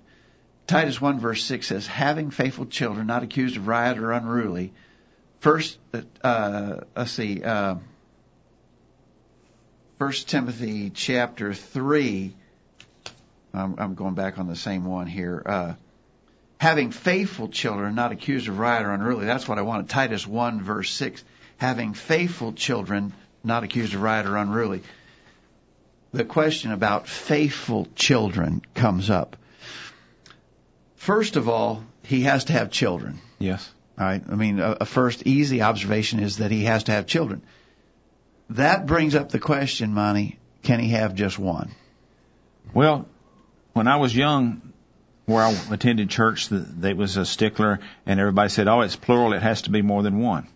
[0.68, 4.74] Titus 1 verse 6 says, having faithful children, not accused of riot or unruly.
[5.40, 5.78] First,
[6.24, 7.76] uh, let's see, uh,
[10.00, 12.34] First Timothy chapter 3,
[13.54, 15.44] I'm, I'm, going back on the same one here.
[15.46, 15.74] Uh,
[16.64, 19.26] having faithful children, not accused of riot or unruly.
[19.26, 19.90] That's what I wanted.
[19.90, 21.22] Titus 1 verse 6.
[21.58, 23.12] Having faithful children,
[23.44, 24.82] not accused of riot or unruly.
[26.14, 29.36] The question about faithful children comes up.
[30.96, 33.20] First of all, he has to have children.
[33.40, 33.70] Yes.
[34.00, 34.24] All right.
[34.26, 37.42] I mean, a, a first easy observation is that he has to have children.
[38.52, 41.72] That brings up the question, Monty, can he have just one?
[42.74, 43.06] Well,
[43.74, 44.73] when I was young,
[45.26, 49.42] where I attended church, that was a stickler, and everybody said, "Oh, it's plural; it
[49.42, 50.48] has to be more than one."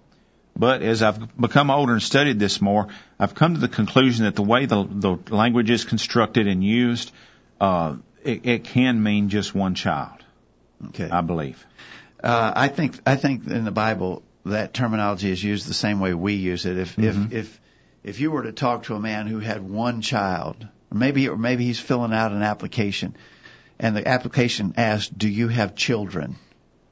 [0.58, 2.88] But as I've become older and studied this more,
[3.19, 7.12] I've come to the conclusion that the way the, the language is constructed and used,
[7.62, 10.17] uh, it, it can mean just one child.
[10.88, 11.10] Okay.
[11.10, 11.63] I believe.
[12.23, 16.13] Uh, I think I think in the Bible that terminology is used the same way
[16.13, 16.77] we use it.
[16.77, 17.27] If mm-hmm.
[17.27, 17.62] if if
[18.03, 21.38] if you were to talk to a man who had one child, or maybe or
[21.38, 23.15] maybe he's filling out an application,
[23.80, 26.36] and the application asked, "Do you have children?"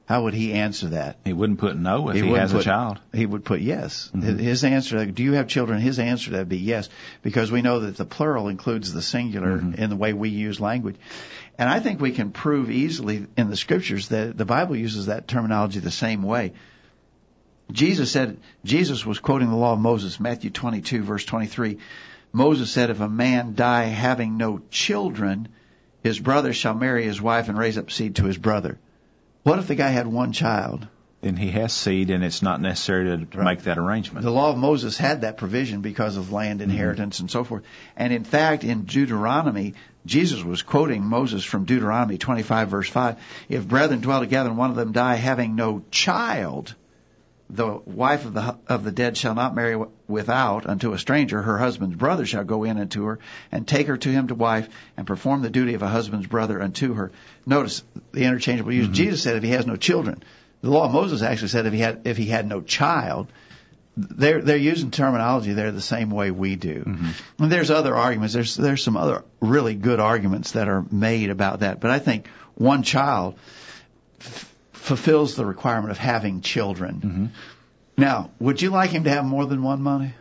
[0.08, 1.18] How would he answer that?
[1.26, 3.00] He wouldn't put no if he, he has put, a child.
[3.12, 4.12] He would put yes.
[4.14, 4.38] Mm-hmm.
[4.38, 5.80] His answer, do you have children?
[5.80, 6.90] His answer that would be yes,
[7.24, 9.82] because we know that the plural includes the singular mm-hmm.
[9.82, 10.98] in the way we use language.
[11.58, 15.28] And I think we can prove easily in the scriptures that the Bible uses that
[15.28, 16.54] terminology the same way.
[17.72, 21.80] Jesus said, Jesus was quoting the law of Moses, Matthew 22 verse 23.
[22.32, 25.48] Moses said, if a man die having no children,
[26.06, 28.78] his brother shall marry his wife and raise up seed to his brother.
[29.42, 30.88] What if the guy had one child?
[31.22, 33.44] Then he has seed, and it's not necessary to right.
[33.44, 34.24] make that arrangement.
[34.24, 36.70] The law of Moses had that provision because of land mm-hmm.
[36.70, 37.24] inheritance mm-hmm.
[37.24, 37.64] and so forth.
[37.98, 39.74] And in fact, in Deuteronomy,
[40.06, 43.16] Jesus was quoting Moses from Deuteronomy 25 verse 5.
[43.50, 46.76] If brethren dwell together and one of them die having no child,
[47.50, 51.42] the wife of the of the dead shall not marry without unto a stranger.
[51.42, 53.20] Her husband's brother shall go in unto her
[53.52, 56.62] and take her to him to wife and perform the duty of a husband's brother
[56.62, 57.12] unto her.
[57.46, 58.86] Notice the interchangeable use.
[58.86, 58.94] Mm-hmm.
[58.94, 60.24] jesus said if he has no children
[60.62, 63.28] the law of moses actually said if he had if he had no child
[63.98, 66.84] they're they're using terminology there the same way we do.
[66.84, 67.44] Mm-hmm.
[67.44, 68.34] and there's other arguments.
[68.34, 71.80] There's there's some other really good arguments that are made about that.
[71.80, 73.36] But i think one child
[74.86, 76.96] fulfills the requirement of having children.
[76.96, 77.26] Mm-hmm.
[77.98, 80.14] Now, would you like him to have more than one Monty?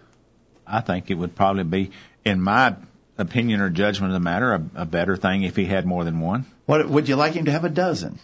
[0.67, 1.91] I think it would probably be,
[2.25, 2.77] in my
[3.19, 6.21] opinion or judgment of the matter, a, a better thing if he had more than
[6.21, 6.47] one.
[6.67, 8.19] What would you like him to have a dozen?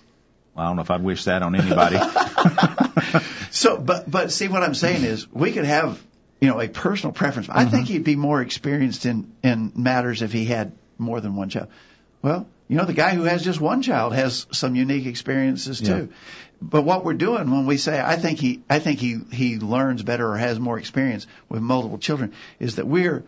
[0.55, 1.99] Well, I don't know if I'd wish that on anybody.
[3.51, 6.03] so, but but see what I'm saying is we could have
[6.41, 7.51] you know a personal preference.
[7.51, 7.71] I mm-hmm.
[7.71, 11.69] think he'd be more experienced in in matters if he had more than one child.
[12.23, 16.09] Well, you know, the guy who has just one child has some unique experiences too.
[16.09, 16.17] Yeah.
[16.63, 20.05] But what we're doing when we say I think he I think he he learns
[20.05, 23.25] better or has more experience with multiple children is that we're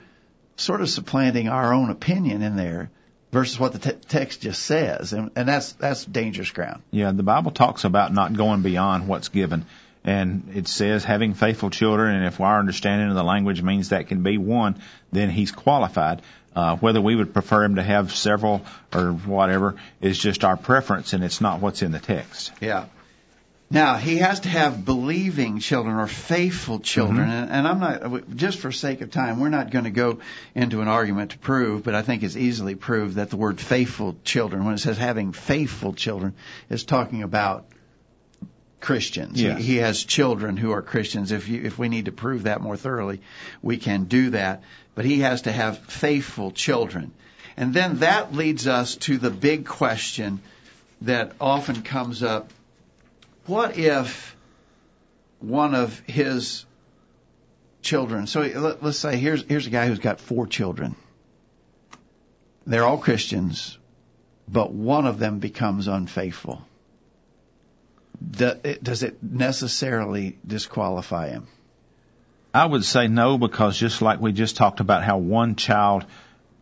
[0.55, 2.91] sort of supplanting our own opinion in there
[3.33, 6.83] versus what the te- text just says, and, and that's that's dangerous ground.
[6.93, 9.65] Yeah, the Bible talks about not going beyond what's given,
[10.05, 14.07] and it says having faithful children, and if our understanding of the language means that
[14.07, 16.23] can be one, then he's qualified.
[16.55, 18.63] Uh, whether we would prefer him to have several
[18.93, 22.53] or whatever is just our preference, and it's not what's in the text.
[22.61, 22.87] Yeah.
[23.71, 27.31] Now he has to have believing children or faithful children, mm-hmm.
[27.31, 29.41] and, and I'm not just for sake of time.
[29.41, 30.19] We're not going to go
[30.55, 34.15] into an argument to prove, but I think it's easily proved that the word faithful
[34.25, 36.35] children, when it says having faithful children,
[36.69, 37.65] is talking about
[38.83, 39.39] Christians.
[39.39, 41.33] He, he has children who are Christians.
[41.33, 43.21] If you, if we need to prove that more thoroughly,
[43.63, 44.63] we can do that.
[44.95, 47.13] But he has to have faithful children.
[47.57, 50.41] And then that leads us to the big question
[51.03, 52.51] that often comes up.
[53.47, 54.37] What if
[55.39, 56.65] one of his
[57.83, 60.97] children, so let, us say here's, here's a guy who's got four children.
[62.67, 63.79] They're all Christians,
[64.49, 66.63] but one of them becomes unfaithful
[68.31, 71.47] does it necessarily disqualify him?
[72.55, 76.05] I would say no, because just like we just talked about how one child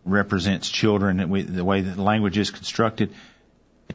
[0.05, 3.12] represents children, and we, the way the language is constructed,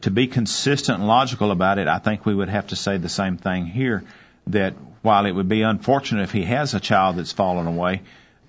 [0.01, 3.10] to be consistent and logical about it, I think we would have to say the
[3.10, 4.04] same thing here.
[4.47, 8.01] That while it would be unfortunate if he has a child that's fallen away,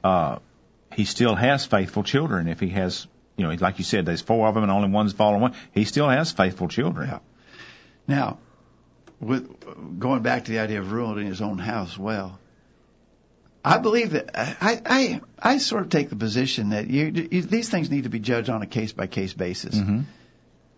[0.04, 0.40] uh,
[0.92, 4.48] he still has faithful children if he has you know, like you said, there's four
[4.48, 5.54] of them and only one's fallen one.
[5.72, 7.08] He still has faithful children.
[7.08, 7.18] Yeah.
[8.08, 8.38] Now,
[9.20, 12.38] with going back to the idea of ruling his own house, well,
[13.64, 17.68] I believe that I I I sort of take the position that you, you these
[17.68, 19.74] things need to be judged on a case by case basis.
[19.74, 20.02] Mm-hmm.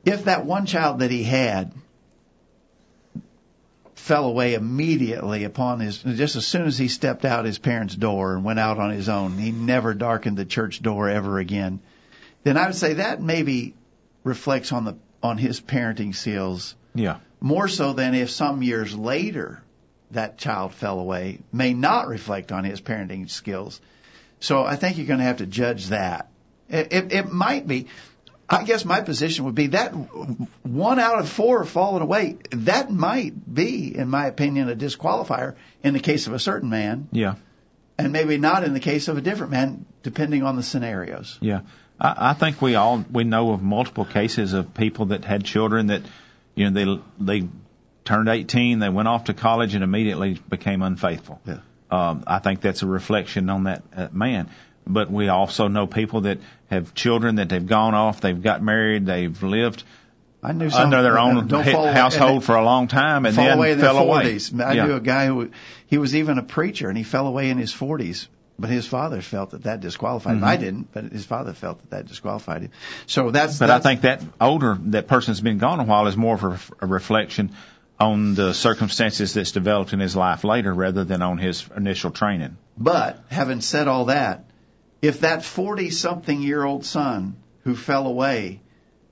[0.05, 1.73] If that one child that he had
[3.95, 8.35] fell away immediately upon his just as soon as he stepped out his parents' door
[8.35, 11.81] and went out on his own, he never darkened the church door ever again.
[12.45, 13.75] Then I would say that maybe
[14.25, 17.19] reflects on the on his parenting skills Yeah.
[17.41, 19.63] More so than if some years later
[20.11, 23.81] that child fell away may not reflect on his parenting skills.
[24.41, 26.29] So I think you're going to have to judge that.
[26.69, 27.87] It, it, it might be.
[28.51, 29.91] I guess my position would be that
[30.63, 35.93] one out of four falling away, that might be, in my opinion, a disqualifier in
[35.93, 37.35] the case of a certain man, Yeah.
[37.99, 41.37] and maybe not in the case of a different man, depending on the scenarios.
[41.43, 41.61] Yeah,
[42.01, 45.89] I, I think we all we know of multiple cases of people that had children
[45.89, 46.01] that,
[46.59, 47.49] you know, they they
[48.05, 51.41] turned 18, they went off to college and immediately became unfaithful.
[51.47, 51.59] Yeah.
[51.91, 54.51] Um, I think that's a reflection on that uh, man.
[54.87, 59.05] But we also know people that have children that they've gone off, they've got married,
[59.05, 59.85] they've lived
[60.43, 63.73] I knew some, under their own he- household for a long time and then away
[63.73, 64.37] in fell away.
[64.37, 64.65] 40s.
[64.65, 64.87] I yeah.
[64.87, 65.51] knew a guy who
[65.87, 68.29] he was even a preacher and he fell away in his 40s.
[68.59, 70.41] But his father felt that that disqualified him.
[70.43, 70.47] Mhm.
[70.47, 72.71] I didn't, but his father felt that that disqualified him.
[73.07, 73.59] So that's.
[73.59, 76.45] But that's, I think that older that person's been gone a while is more of
[76.81, 77.53] a, a reflection
[78.01, 82.57] on the circumstances that's developed in his life later rather than on his initial training.
[82.77, 84.45] But having said all that,
[85.03, 88.61] if that 40 something year old son who fell away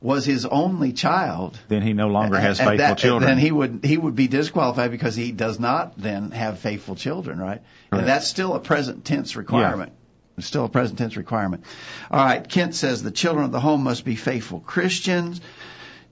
[0.01, 3.29] was his only child, Then he no longer has faithful that- children.
[3.29, 7.39] Then he would he would be disqualified because he does not then have faithful children,
[7.39, 7.63] right?
[7.91, 8.01] Correct.
[8.01, 9.93] And that's still a present tense requirement.
[10.39, 11.65] It's still a present tense requirement.
[12.11, 15.41] All right, Kent says the children of the home must be faithful Christians.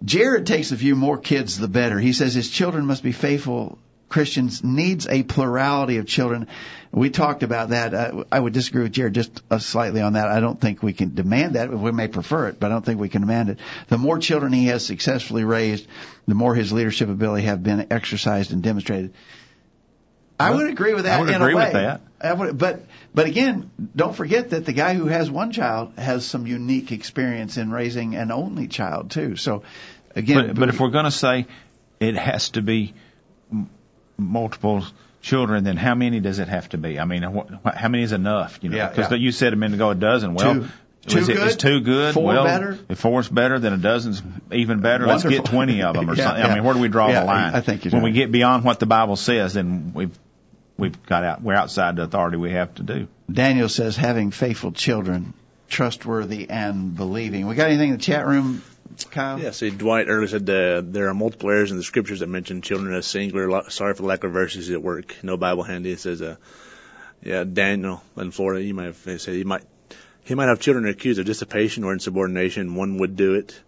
[0.02, 1.98] Jared takes the view more kids the better.
[1.98, 3.78] He says his children must be faithful
[4.14, 6.46] Christians needs a plurality of children.
[6.92, 7.92] We talked about that.
[7.92, 10.28] Uh, I would disagree with Jared just uh, slightly on that.
[10.28, 11.76] I don't think we can demand that.
[11.76, 13.58] We may prefer it, but I don't think we can demand it.
[13.88, 15.88] The more children he has successfully raised,
[16.28, 19.14] the more his leadership ability have been exercised and demonstrated.
[20.38, 21.64] I Well, would agree with that I would in agree a way.
[21.64, 22.00] with that.
[22.20, 26.24] I would, but but again, don't forget that the guy who has one child has
[26.24, 29.34] some unique experience in raising an only child too.
[29.34, 29.64] So
[30.14, 31.48] again, But, but if we're going to say
[31.98, 32.94] it has to be
[34.16, 34.84] multiple
[35.22, 36.98] children, then how many does it have to be?
[37.00, 38.58] I mean, what- how many is enough?
[38.62, 39.16] You know, Yeah, because yeah.
[39.16, 40.34] you said a minute ago a dozen.
[40.34, 40.66] Well,
[41.06, 41.60] Two- is it, is good?
[41.60, 42.14] two good?
[42.14, 42.78] Four well, better?
[42.88, 45.06] If four's better, then a dozen's even better.
[45.06, 46.42] Let's get twenty of them or Yeah, something.
[46.44, 47.54] I mean, where do we draw the line?
[47.54, 50.18] I think when we get beyond what the Bible says, then we've
[50.78, 51.42] we've got out.
[51.42, 53.08] We're outside the authority we have to do.
[53.30, 55.34] Daniel says having faithful children,
[55.68, 57.46] trustworthy and believing.
[57.46, 58.62] We got anything in the chat room,
[59.10, 59.40] Kyle?
[59.40, 62.62] Yeah, see, Dwight earlier said uh, there are multiple areas in the scriptures that mention
[62.62, 63.70] children as singular.
[63.70, 65.16] Sorry for the lack of verses at work.
[65.22, 65.90] No Bible handy.
[65.90, 66.36] It says, uh,
[67.22, 69.62] yeah, Daniel in Florida, you might have said he might
[70.24, 72.74] he might have children accused of dissipation or insubordination.
[72.74, 73.60] One would do it.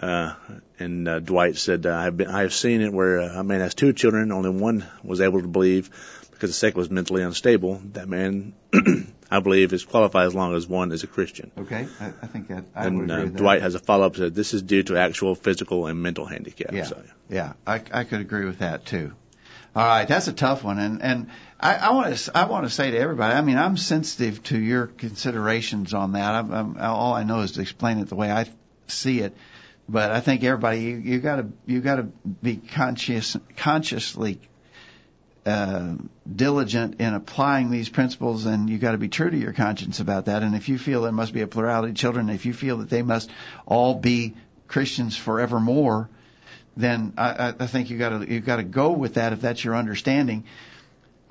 [0.00, 0.34] Uh,
[0.78, 3.74] and uh, Dwight said, uh, I've been, I have seen it where a man has
[3.74, 5.90] two children, only one was able to believe
[6.30, 7.80] because the second was mentally unstable.
[7.94, 8.54] That man,
[9.30, 11.50] I believe, is qualified as long as one is a Christian.
[11.58, 13.26] Okay, I, I think that I would And agree uh, that.
[13.26, 16.24] And Dwight has a follow up said this is due to actual physical and mental
[16.24, 16.72] handicap.
[16.72, 19.12] Yeah, So, yeah, I, I could agree with that too.
[19.76, 21.26] All right, that's a tough one, and and
[21.60, 23.34] I, I want to I want to say to everybody.
[23.34, 26.34] I mean, I'm sensitive to your considerations on that.
[26.34, 28.46] I'm, I'm, all I know is to explain it the way I
[28.86, 29.36] see it.
[29.88, 32.04] But I think everybody you, you got to you got to
[32.42, 34.40] be conscious consciously
[35.48, 35.94] uh,
[36.34, 40.26] diligent in applying these principles, and you've got to be true to your conscience about
[40.26, 40.42] that.
[40.42, 42.90] And if you feel there must be a plurality of children, if you feel that
[42.90, 43.30] they must
[43.66, 44.34] all be
[44.66, 46.10] Christians forevermore,
[46.76, 49.64] then I, I- think you got to you got to go with that if that's
[49.64, 50.44] your understanding.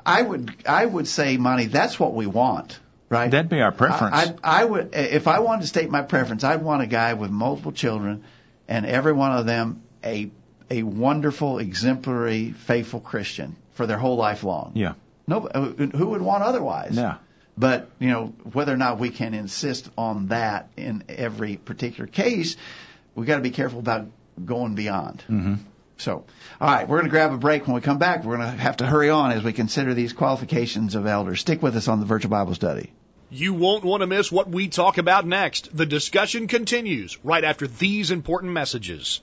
[0.06, 3.30] I would I would say, Monty, that's what we want, right?
[3.30, 4.16] That'd be our preference.
[4.16, 7.14] I, I, I would if I wanted to state my preference, I'd want a guy
[7.14, 8.24] with multiple children,
[8.68, 10.32] and every one of them a
[10.70, 14.74] a wonderful, exemplary, faithful Christian for their whole life long.
[14.76, 14.94] yeah.
[15.30, 16.96] No, who would want otherwise?
[16.96, 17.18] Yeah.
[17.58, 22.56] But you know whether or not we can insist on that in every particular case,
[23.16, 24.08] we got to be careful about
[24.46, 25.24] going beyond.
[25.28, 25.56] hmm
[25.98, 26.24] So,
[26.62, 27.66] all right, we're going to grab a break.
[27.68, 30.14] When we come back, we're going to have to hurry on as we consider these
[30.14, 31.42] qualifications of elders.
[31.42, 32.94] Stick with us on the virtual Bible study.
[33.30, 35.76] You won't want to miss what we talk about next.
[35.76, 39.20] The discussion continues right after these important messages.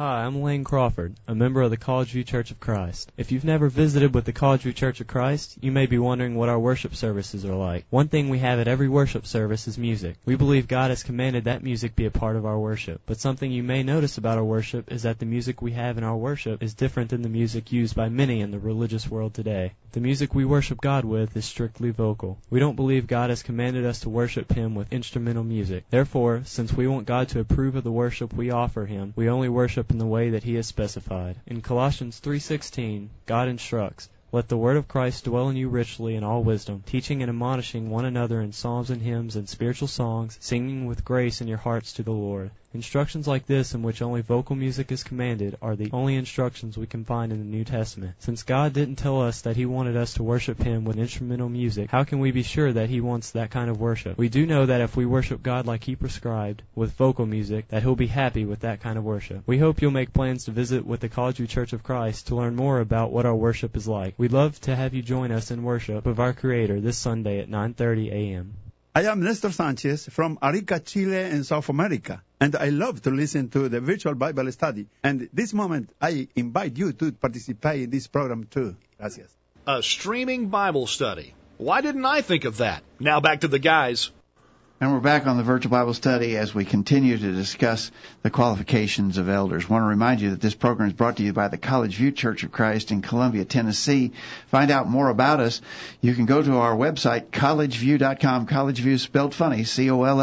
[0.00, 3.12] Hi, I'm Lane Crawford, a member of the College View Church of Christ.
[3.18, 6.36] If you've never visited with the College View Church of Christ, you may be wondering
[6.36, 7.84] what our worship services are like.
[7.90, 10.16] One thing we have at every worship service is music.
[10.24, 13.02] We believe God has commanded that music be a part of our worship.
[13.04, 16.04] But something you may notice about our worship is that the music we have in
[16.04, 19.72] our worship is different than the music used by many in the religious world today.
[19.92, 22.38] The music we worship God with is strictly vocal.
[22.48, 25.84] We don't believe God has commanded us to worship Him with instrumental music.
[25.90, 29.50] Therefore, since we want God to approve of the worship we offer Him, we only
[29.50, 31.34] worship in the way that he has specified.
[31.48, 36.22] In Colossians 3:16, God instructs, "Let the word of Christ dwell in you richly in
[36.22, 40.86] all wisdom, teaching and admonishing one another in psalms and hymns and spiritual songs, singing
[40.86, 44.54] with grace in your hearts to the Lord." Instructions like this, in which only vocal
[44.54, 48.14] music is commanded, are the only instructions we can find in the New Testament.
[48.20, 51.90] Since God didn't tell us that He wanted us to worship Him with instrumental music,
[51.90, 54.16] how can we be sure that He wants that kind of worship?
[54.16, 57.82] We do know that if we worship God like He prescribed, with vocal music, that
[57.82, 59.42] He'll be happy with that kind of worship.
[59.48, 62.54] We hope you'll make plans to visit with the College Church of Christ to learn
[62.54, 64.14] more about what our worship is like.
[64.16, 67.50] We'd love to have you join us in worship of our Creator this Sunday at
[67.50, 68.54] 9:30 a.m.
[68.94, 73.50] I am Nestor Sanchez from Arica, Chile in South America, and I love to listen
[73.50, 74.86] to the virtual Bible study.
[75.04, 78.76] And this moment, I invite you to participate in this program too.
[78.98, 79.30] Gracias.
[79.66, 81.34] A streaming Bible study.
[81.58, 82.82] Why didn't I think of that?
[82.98, 84.10] Now back to the guys.
[84.82, 87.90] And we're back on the virtual Bible study as we continue to discuss
[88.22, 89.66] the qualifications of elders.
[89.68, 91.96] I want to remind you that this program is brought to you by the College
[91.96, 94.12] View Church of Christ in Columbia, Tennessee.
[94.46, 95.60] Find out more about us.
[96.00, 98.46] You can go to our website, collegevue.com.
[98.46, 100.16] College View spelled funny, C-O-L-L-E-G-E-V-U-E,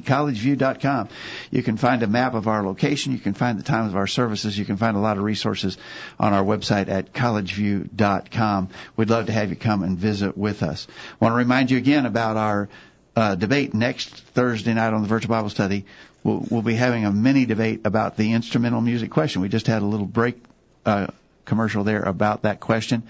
[0.00, 1.08] collegevue.com.
[1.52, 3.12] You can find a map of our location.
[3.12, 4.58] You can find the times of our services.
[4.58, 5.78] You can find a lot of resources
[6.18, 8.70] on our website at collegevue.com.
[8.96, 10.88] We'd love to have you come and visit with us.
[10.88, 12.68] I want to remind you again about about our
[13.16, 15.84] uh, debate next Thursday night on the Virtual Bible Study.
[16.22, 19.42] We'll, we'll, be having a mini debate about the instrumental music question.
[19.42, 20.42] We just had a little break
[20.86, 21.08] uh,
[21.44, 23.02] commercial there about that question,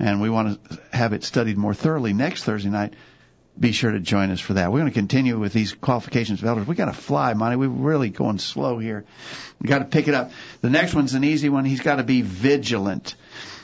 [0.00, 2.94] and we want to have it studied more thoroughly next Thursday night.
[3.58, 4.72] Be sure to join us for that.
[4.72, 6.66] We're going to continue with these qualifications of elders.
[6.66, 7.56] We got to fly, Monty.
[7.56, 9.04] We're really going slow here.
[9.62, 10.32] We got to pick it up.
[10.60, 11.64] The next one's an easy one.
[11.64, 13.14] He's got to be vigilant.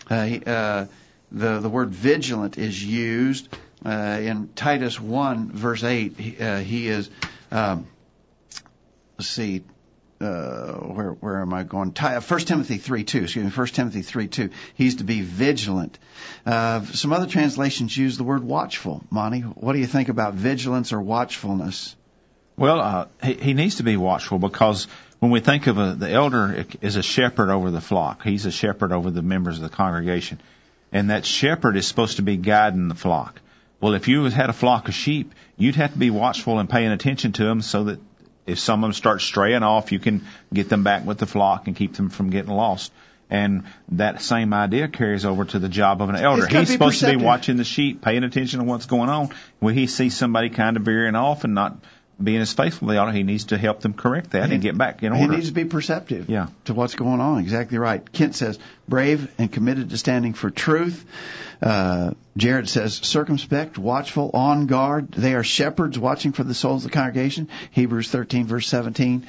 [0.09, 0.14] Uh,
[0.46, 0.86] uh,
[1.32, 3.48] the the word vigilant is used
[3.85, 7.11] uh, in Titus 1, verse 8, he, uh, he is,
[7.51, 7.87] um,
[9.18, 9.62] let's see,
[10.22, 11.93] uh, where where am I going?
[11.93, 13.24] First Timothy three two.
[13.24, 13.51] Excuse me.
[13.51, 14.51] First Timothy three two.
[14.74, 15.99] He's to be vigilant.
[16.47, 19.03] Uh, some other translations use the word watchful.
[19.11, 21.97] Monty, what do you think about vigilance or watchfulness?
[22.57, 24.87] Well, uh, he, he needs to be watchful because
[25.18, 28.53] when we think of a, the elder is a shepherd over the flock, he's a
[28.53, 30.41] shepherd over the members of the congregation,
[30.93, 33.41] and that shepherd is supposed to be guiding the flock.
[33.83, 36.93] Well, if you had a flock of sheep, you'd have to be watchful and paying
[36.93, 37.99] attention to them so that
[38.47, 40.24] if some of them start straying off, you can
[40.55, 42.93] get them back with the flock and keep them from getting lost.
[43.28, 46.47] And that same idea carries over to the job of an elder.
[46.47, 47.14] He's supposed perceptive.
[47.14, 49.30] to be watching the sheep, paying attention to what's going on.
[49.59, 51.76] When he sees somebody kind of veering off and not
[52.24, 54.76] being as faithful they ought, he needs to help them correct that he, and get
[54.76, 55.24] back in order.
[55.24, 56.48] He needs to be perceptive yeah.
[56.64, 57.38] to what's going on.
[57.38, 58.10] Exactly right.
[58.12, 58.58] Kent says,
[58.88, 61.04] brave and committed to standing for truth.
[61.60, 65.12] Uh, Jared says, circumspect, watchful, on guard.
[65.12, 67.48] They are shepherds watching for the souls of the congregation.
[67.70, 69.26] Hebrews 13 verse 17.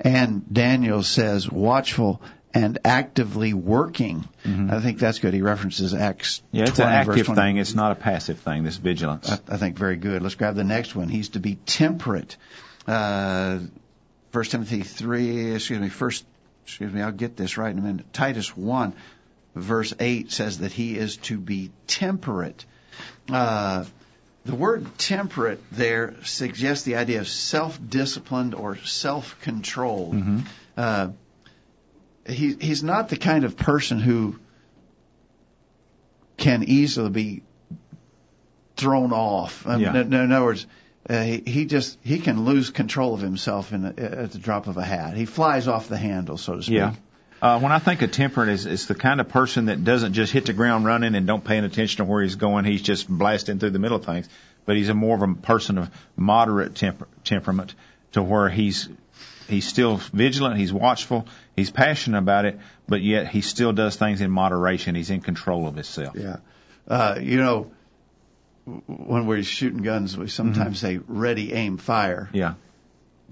[0.00, 2.20] And Daniel says, watchful
[2.54, 4.26] and actively working.
[4.44, 4.70] Mm-hmm.
[4.70, 5.34] I think that's good.
[5.34, 6.42] He references Acts.
[6.52, 7.56] Yeah, it's 20, an active thing.
[7.58, 8.64] It's not a passive thing.
[8.64, 9.30] This vigilance.
[9.30, 10.22] I, I, think very good.
[10.22, 11.08] Let's grab the next one.
[11.08, 12.36] He's to be temperate.
[12.86, 13.60] Uh,
[14.30, 15.54] First Timothy three.
[15.54, 15.88] Excuse me.
[15.88, 16.24] First.
[16.64, 17.02] Excuse me.
[17.02, 18.12] I'll get this right in a minute.
[18.12, 18.94] Titus one
[19.56, 22.64] verse 8 says that he is to be temperate.
[23.28, 23.84] Uh,
[24.44, 30.14] the word temperate there suggests the idea of self-disciplined or self-controlled.
[30.14, 30.38] Mm-hmm.
[30.76, 31.08] Uh,
[32.28, 34.38] he, he's not the kind of person who
[36.36, 37.42] can easily be
[38.76, 39.66] thrown off.
[39.66, 39.96] Um, yeah.
[40.00, 40.66] in, in, other words,
[41.08, 44.66] uh, he, he, just he can lose control of himself in a, at the drop
[44.66, 45.16] of a hat.
[45.16, 46.76] He flies off the handle, so to speak.
[46.76, 46.94] Yeah.
[47.40, 50.32] Uh, when I think of temperate, is is the kind of person that doesn't just
[50.32, 52.64] hit the ground running and don't pay any attention to where he's going.
[52.64, 54.28] He's just blasting through the middle of things.
[54.64, 57.74] But he's a more of a person of moderate temper, temperament,
[58.12, 58.88] to where he's
[59.48, 61.26] he's still vigilant, he's watchful,
[61.56, 64.94] he's passionate about it, but yet he still does things in moderation.
[64.94, 66.14] He's in control of himself.
[66.14, 66.36] Yeah,
[66.86, 67.72] uh, you know,
[68.86, 70.98] when we're shooting guns, we sometimes mm-hmm.
[70.98, 72.28] say ready, aim, fire.
[72.32, 72.54] Yeah.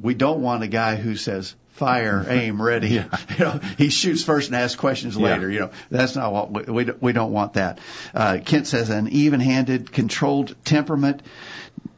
[0.01, 2.89] We don't want a guy who says fire, aim, ready.
[2.89, 3.09] Yeah.
[3.39, 5.49] You know, he shoots first and asks questions later.
[5.49, 5.55] Yeah.
[5.55, 7.81] You know, that's not what we we, we don't want that.
[8.15, 11.23] Uh, Kent says an even-handed, controlled temperament.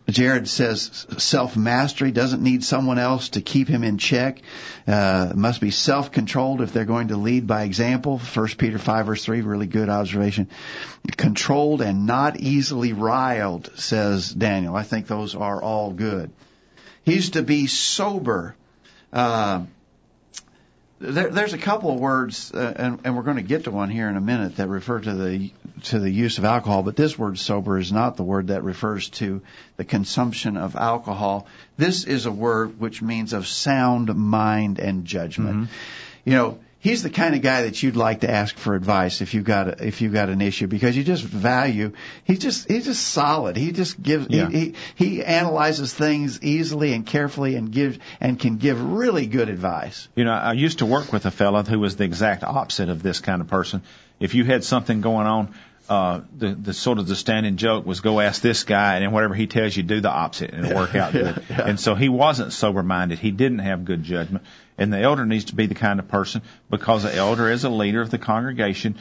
[0.08, 4.40] Jared says self mastery doesn't need someone else to keep him in check.
[4.86, 8.18] Uh, must be self controlled if they're going to lead by example.
[8.18, 10.48] First Peter five verse three, really good observation.
[11.16, 14.76] Controlled and not easily riled, says Daniel.
[14.76, 16.30] I think those are all good.
[17.04, 18.54] He's to be sober.
[19.12, 19.64] Uh,
[20.98, 23.90] there, there's a couple of words, uh, and, and we're going to get to one
[23.90, 25.50] here in a minute that refer to the
[25.84, 26.82] to the use of alcohol.
[26.82, 29.42] But this word "sober" is not the word that refers to
[29.76, 31.46] the consumption of alcohol.
[31.76, 35.56] This is a word which means of sound mind and judgment.
[35.56, 35.72] Mm-hmm.
[36.24, 39.34] You know, he's the kind of guy that you'd like to ask for advice if
[39.34, 41.92] you got a, if you got an issue because you just value.
[42.22, 43.56] He's just he's just solid.
[43.56, 44.48] He just gives Yeah.
[44.48, 49.48] he, he he analyzes things easily and carefully and gives and can give really good
[49.48, 50.08] advice.
[50.14, 53.02] You know, I used to work with a fella who was the exact opposite of
[53.02, 53.82] this kind of person.
[54.20, 55.54] If you had something going on,
[55.88, 59.12] uh, the the sort of the standing joke was go ask this guy, and then
[59.12, 61.42] whatever he tells you, do the opposite, and it'll work out good.
[61.50, 63.18] And so he wasn't sober minded.
[63.18, 64.44] He didn't have good judgment.
[64.78, 67.70] And the elder needs to be the kind of person because the elder is a
[67.70, 68.96] leader of the congregation.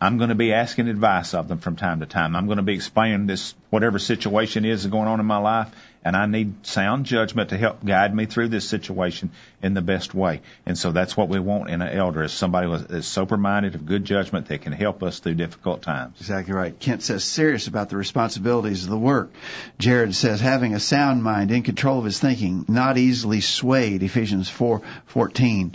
[0.00, 2.34] I'm going to be asking advice of them from time to time.
[2.36, 5.74] I'm going to be explaining this, whatever situation is going on in my life,
[6.04, 9.30] and I need sound judgment to help guide me through this situation
[9.62, 10.42] in the best way.
[10.66, 13.86] And so that's what we want in an elder is somebody that's sober minded, of
[13.86, 16.16] good judgment that can help us through difficult times.
[16.20, 16.78] Exactly right.
[16.78, 19.32] Kent says serious about the responsibilities of the work.
[19.78, 24.02] Jared says having a sound mind, in control of his thinking, not easily swayed.
[24.02, 25.74] Ephesians four fourteen.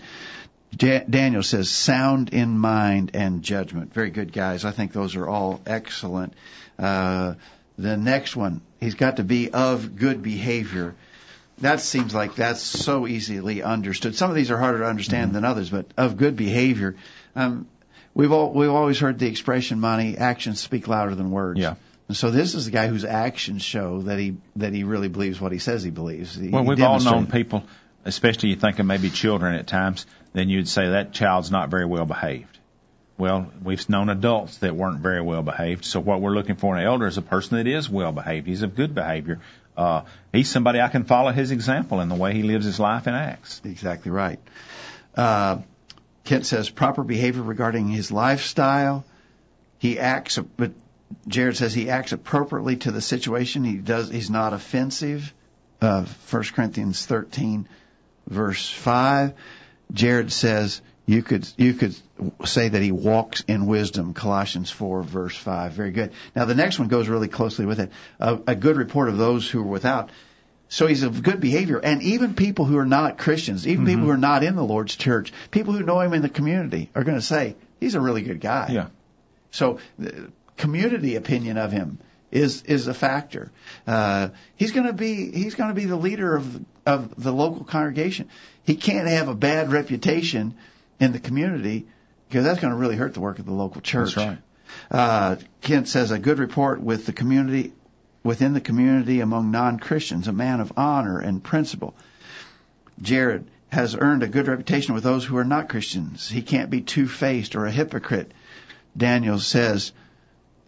[0.79, 3.91] Ja- Daniel says sound in mind and judgment.
[3.91, 4.65] Very good, guys.
[4.65, 6.33] I think those are all excellent.
[6.77, 7.33] Uh,
[7.77, 10.95] the next one, he's got to be of good behavior.
[11.59, 14.15] That seems like that's so easily understood.
[14.15, 15.33] Some of these are harder to understand Mm-hmm.
[15.35, 16.95] than others, but of good behavior.
[17.35, 17.67] Um,
[18.13, 21.75] we've all we've always heard the expression, "Monty actions speak louder than words." Yeah.
[22.07, 25.39] And so this is the guy whose actions show that he that he really believes
[25.41, 26.35] what he says he believes.
[26.35, 27.63] He, Well, we've all known people,
[28.05, 31.85] especially you think of maybe children at times, then you'd say that child's not very
[31.85, 32.58] well behaved.
[33.19, 35.83] Well, we've known adults that weren't very well behaved.
[35.83, 38.47] So what we're looking for in an elder is a person that is well behaved.
[38.47, 39.41] He's of good behavior.
[39.75, 43.07] Uh, he's somebody I can follow his example in the way he lives his life
[43.07, 43.61] and acts.
[43.65, 44.39] Exactly right.
[45.15, 45.59] Uh,
[46.23, 49.03] Kent says proper behavior regarding his lifestyle.
[49.79, 50.71] He acts, but
[51.27, 53.65] Jared says he acts appropriately to the situation.
[53.65, 54.09] He does.
[54.09, 55.33] He's not offensive.
[55.81, 57.67] Uh, 1 Corinthians 13,
[58.27, 59.33] verse 5.
[59.91, 61.95] Jared says you could you could
[62.45, 64.13] say that he walks in wisdom.
[64.13, 65.71] Colossians 4, verse 5.
[65.71, 66.11] Very good.
[66.35, 67.91] Now the next one goes really closely with it.
[68.19, 70.11] A, a good report of those who are without.
[70.67, 74.11] So he's of good behavior, and even people who are not Christians, even people who
[74.11, 77.17] are not in the Lord's church, people who know him in the community, are going
[77.17, 78.67] to say he's a really good guy.
[78.69, 78.89] Yeah.
[79.49, 81.97] So the community opinion of him
[82.31, 83.51] is is a factor.
[83.87, 87.63] Uh, he's going to be he's going to be the leader of of the local
[87.63, 88.29] congregation.
[88.63, 90.53] He can't have a bad reputation
[90.99, 91.87] in the community
[92.27, 94.15] because that's going to really hurt the work of the local church.
[94.15, 94.37] That's right.
[94.91, 97.73] Uh, Kent says a good report with the community
[98.23, 101.95] within the community among non-Christians, a man of honor and principle.
[103.01, 106.27] Jared has earned a good reputation with those who are not Christians.
[106.27, 108.31] He can't be two-faced or a hypocrite.
[108.97, 109.91] Daniel says,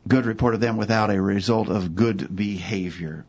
[0.07, 3.25] good report of them without a result of good behavior.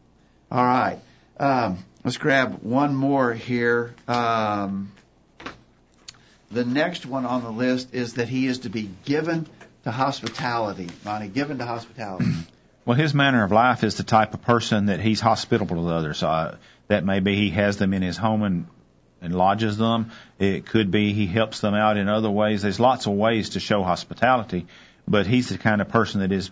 [0.50, 0.98] All right.
[1.38, 3.94] Um, let's grab one more here.
[4.06, 4.92] Um,
[6.52, 9.46] the next one on the list is that he is to be given
[9.84, 10.88] to hospitality.
[11.04, 12.26] Monty, given to hospitality.
[12.84, 16.20] Well, his manner of life is the type of person that he's hospitable to others.
[16.20, 16.56] Uh,
[16.88, 18.66] that may be he has them in his home and,
[19.20, 20.10] and lodges them.
[20.40, 22.62] It could be he helps them out in other ways.
[22.62, 24.66] There's lots of ways to show hospitality,
[25.06, 26.50] but he's the kind of person that is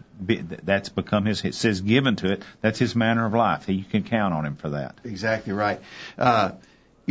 [0.62, 1.44] that's become his.
[1.44, 2.42] It says given to it.
[2.61, 3.68] That's his manner of life.
[3.68, 4.98] You can count on him for that.
[5.03, 5.80] Exactly right.
[6.16, 6.53] Uh,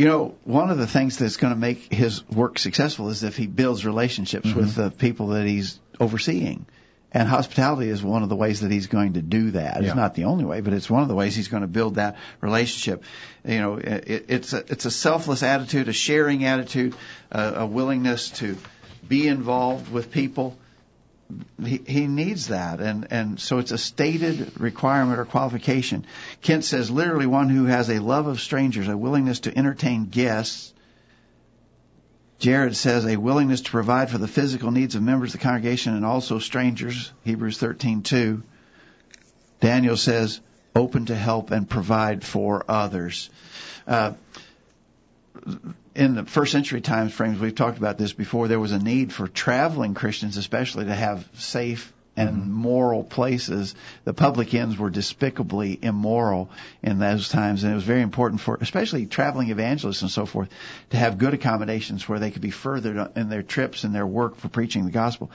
[0.00, 3.36] you know, one of the things that's going to make his work successful is if
[3.36, 4.58] he builds relationships Mm-hmm.
[4.58, 6.64] with the people that he's overseeing.
[7.12, 9.82] And hospitality is one of the ways that he's going to do that.
[9.82, 9.88] Yeah.
[9.88, 11.96] It's not the only way, but it's one of the ways he's going to build
[11.96, 13.04] that relationship.
[13.44, 16.94] You know, it, it's a, it's a selfless attitude, a sharing attitude,
[17.30, 18.56] a, a willingness to
[19.06, 20.56] be involved with people.
[21.62, 26.06] He, he needs that, and and so it's a stated requirement or qualification.
[26.42, 30.72] Kent says literally one who has a love of strangers, a willingness to entertain guests.
[32.38, 35.94] Jared says a willingness to provide for the physical needs of members of the congregation
[35.94, 37.12] and also strangers.
[37.24, 38.42] Hebrews thirteen two.
[39.60, 40.40] Daniel says
[40.74, 43.28] open to help and provide for others.
[43.86, 44.14] Uh,
[46.00, 48.48] in the first century time frames, we've talked about this before.
[48.48, 52.52] There was a need for traveling Christians, especially, to have safe and Mm-hmm.
[52.52, 53.74] moral places.
[54.04, 56.50] The publicans were despicably immoral
[56.82, 60.48] in those times, and it was very important for, especially traveling evangelists and so forth,
[60.90, 64.36] to have good accommodations where they could be furthered in their trips and their work
[64.36, 65.30] for preaching the gospel.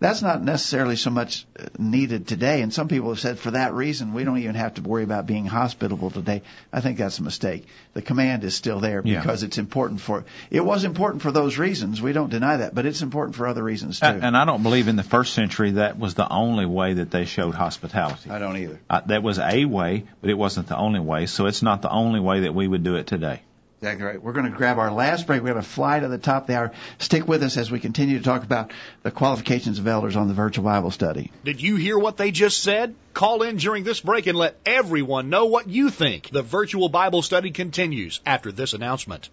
[0.00, 1.46] That's not necessarily so much
[1.78, 4.82] needed today, and some people have said for that reason we don't even have to
[4.82, 6.42] worry about being hospitable today.
[6.72, 7.66] I think that's a mistake.
[7.94, 9.20] The command is still there Yeah.
[9.20, 10.24] because it's important for.
[10.50, 12.02] It was important for those reasons.
[12.02, 14.06] We don't deny that, but it's important for other reasons too.
[14.06, 17.10] And, and I don't believe in the first century that was the only way that
[17.10, 18.30] they showed hospitality.
[18.30, 18.80] I don't either.
[18.88, 21.26] Uh, that was a way, but it wasn't the only way.
[21.26, 23.42] So it's not the only way that we would do it today.
[23.80, 24.22] Exactly right.
[24.22, 25.42] We're going to grab our last break.
[25.42, 26.72] We're going to fly to the top of the hour.
[26.98, 28.72] Stick with us as we continue to talk about
[29.02, 31.30] the qualifications of elders on the virtual Bible study.
[31.44, 32.94] Did you hear what they just said?
[33.12, 36.30] Call in during this break and let everyone know what you think.
[36.30, 39.28] The virtual Bible study continues after this announcement.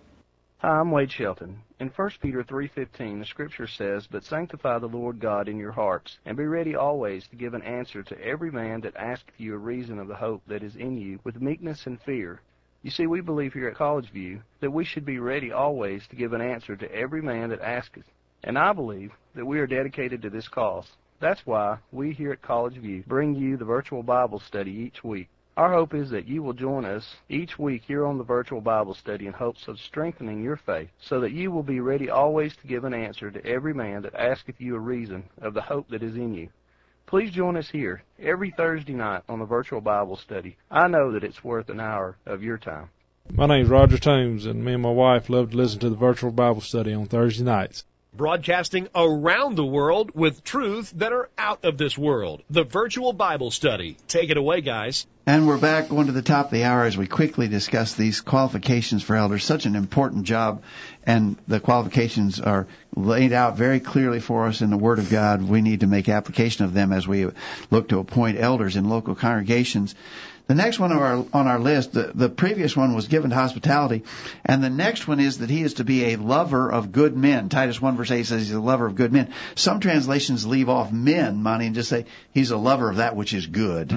[0.64, 1.60] Hi, I'm Wade Shelton.
[1.82, 6.20] In 1 Peter 3:15, the scripture says, "But sanctify the Lord God in your hearts,
[6.26, 9.58] and be ready always to give an answer to every man that asketh you a
[9.58, 12.40] reason of the hope that is in you, with meekness and fear."
[12.82, 16.16] You see, we believe here at College View that we should be ready always to
[16.16, 18.10] give an answer to every man that asketh.
[18.42, 20.96] And I believe that we are dedicated to this cause.
[21.20, 25.28] That's why we here at College View bring you the virtual Bible study each week.
[25.56, 28.96] Our hope is that you will join us each week here on the virtual Bible
[28.96, 32.68] study in hopes of strengthening your faith, so that you will be ready always to
[32.68, 36.02] give an answer to every man that asketh you a reason of the hope that
[36.02, 36.50] is in you.
[37.06, 40.58] Please join us here every Thursday night on the virtual Bible study.
[40.72, 42.90] I know that it's worth an hour of your time.
[43.32, 46.32] My name's Roger Toombs, and me and my wife love to listen to the virtual
[46.32, 47.86] Bible study on Thursday nights.
[48.16, 52.44] Broadcasting around the world with truths that are out of this world.
[52.50, 53.98] The virtual Bible study.
[54.08, 55.08] Take it away, guys.
[55.26, 58.22] And we're back going to the top of the hour as we quickly discuss these
[58.22, 59.44] qualifications for elders.
[59.44, 60.62] Such an important job,
[61.06, 65.42] and the qualifications are laid out very clearly for us in the Word of God.
[65.42, 67.28] We need to make application of them as we
[67.72, 69.96] look to appoint elders in local congregations.
[70.46, 73.36] The next one on our, on our list, the, the previous one was given to
[73.36, 74.04] hospitality,
[74.44, 77.48] and the next one is that he is to be a lover of good men.
[77.48, 79.34] Titus 1 verse 8 says he's a lover of good men.
[79.56, 83.34] Some translations leave off men, Monty, and just say he's a lover of that which
[83.34, 83.94] is good.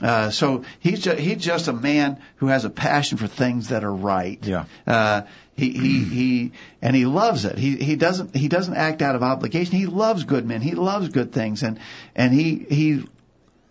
[0.00, 3.82] Uh, so he's just, he's just a man who has a passion for things that
[3.82, 4.38] are right.
[4.42, 4.66] Yeah.
[4.86, 5.22] Uh,
[5.56, 6.52] he, he, he,
[6.82, 7.58] and he loves it.
[7.58, 9.76] He, he doesn't, he doesn't act out of obligation.
[9.76, 10.60] He loves good men.
[10.60, 11.78] He loves good things and,
[12.16, 13.04] and he, he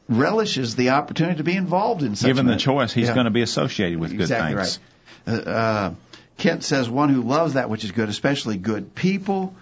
[0.09, 3.13] relishes the opportunity to be involved in such Given the choice, he's Yeah.
[3.13, 4.55] going to be associated with good things.
[4.55, 4.79] right.
[5.25, 5.93] Uh, uh,
[6.37, 9.55] Kent says one who loves that which is good, especially good people.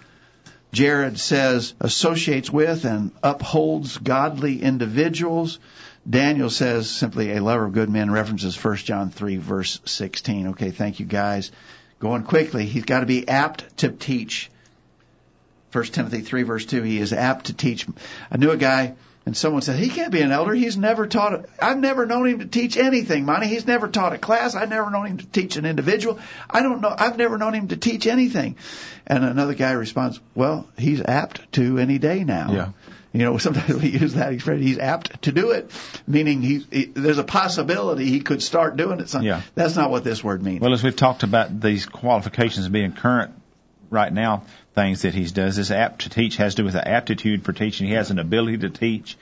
[0.72, 5.58] Jared says associates with and upholds godly individuals.
[6.08, 10.48] Daniel says simply a lover of good men references 1 John 3 verse 16.
[10.48, 11.52] Okay, thank you guys.
[12.00, 14.50] Going quickly, he's got to be apt to teach.
[15.72, 17.86] 1 Timothy 3 verse 2, he is apt to teach.
[18.30, 18.94] I knew a guy
[19.24, 20.52] and someone said, he can't be an elder.
[20.52, 21.50] He's never taught, it.
[21.60, 23.46] I've never known him to teach anything, Monty.
[23.46, 24.54] He's never taught a class.
[24.54, 26.18] I've never known him to teach an individual.
[26.50, 28.56] I don't know, I've never known him to teach anything.
[29.06, 32.52] And another guy responds, well, he's apt to any day now.
[32.52, 32.68] Yeah.
[33.12, 34.62] You know, sometimes we use that expression.
[34.62, 35.70] He's apt to do it,
[36.06, 39.08] meaning he, he there's a possibility he could start doing it.
[39.08, 39.42] Some, Yeah.
[39.54, 40.60] That's not what this word means.
[40.60, 43.34] Well, as we've talked about these qualifications being current
[43.92, 44.42] right now,
[44.74, 47.52] things that he does, this apt to teach has to do with the aptitude for
[47.52, 47.86] teaching.
[47.86, 49.16] He has an ability to teach.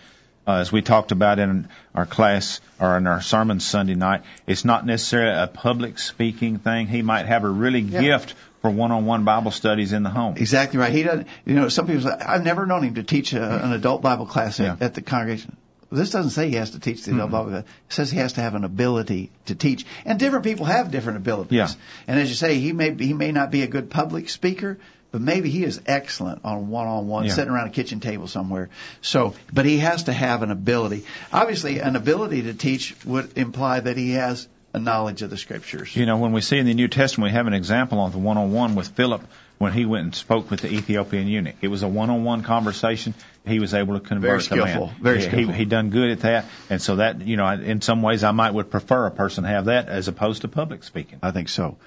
[0.47, 4.65] Uh, as we talked about in our class or in our sermon Sunday night, it's
[4.65, 6.87] not necessarily a public speaking thing.
[6.87, 8.01] He might have a really Yeah.
[8.01, 10.35] gift for one-on-one Bible studies in the home.
[10.37, 10.93] Exactly right.
[10.93, 11.27] He doesn't.
[11.45, 14.27] You know, some people say, I've never known him to teach a, an adult Bible
[14.27, 15.57] class at, at the congregation.
[15.93, 17.37] This doesn't say he has to teach the adult mm-hmm.
[17.37, 17.65] Bible class.
[17.65, 19.85] It says he has to have an ability to teach.
[20.05, 21.57] And different people have different abilities.
[21.57, 21.69] Yeah.
[22.07, 24.79] And as you say, he may be, he may not be a good public speaker,
[25.11, 28.71] but maybe he is excellent on one-on-one, sitting around a kitchen table somewhere.
[29.01, 31.05] So, but he has to have an ability.
[31.33, 35.97] Obviously, an ability to teach would imply that he has a knowledge of the scriptures.
[35.97, 38.19] You know, when we see in the New Testament, we have an example of the
[38.19, 39.23] one-on-one with Philip
[39.59, 41.57] when he went and spoke with the Ethiopian eunuch.
[41.61, 43.15] It was a one-on-one conversation.
[43.47, 44.97] He was able to convert Very the skillful, man.
[45.01, 45.53] very skillful.
[45.55, 48.33] He, he done good at that, and so that you know, in some ways, I
[48.33, 51.19] might would prefer a person have that as opposed to public speaking.
[51.23, 51.79] I think so.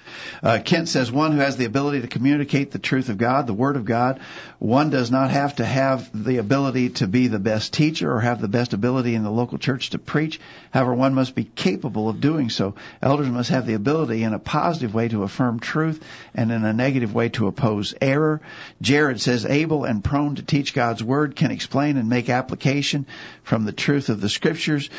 [0.42, 3.54] Uh, Kent says one who has the ability to communicate the truth of God, the
[3.54, 4.20] Word of God.
[4.58, 8.42] One does not have to have the ability to be the best teacher or have
[8.42, 10.40] the best ability in the local church to preach.
[10.72, 12.74] However, one must be capable of doing so.
[13.02, 16.74] Elders must have the ability in a positive way to affirm truth and in a
[16.74, 18.42] negative way to oppose error.
[18.82, 23.06] Jared says able and prone to teach God's Word can explain and make application
[23.44, 24.90] from the truth of the Scriptures.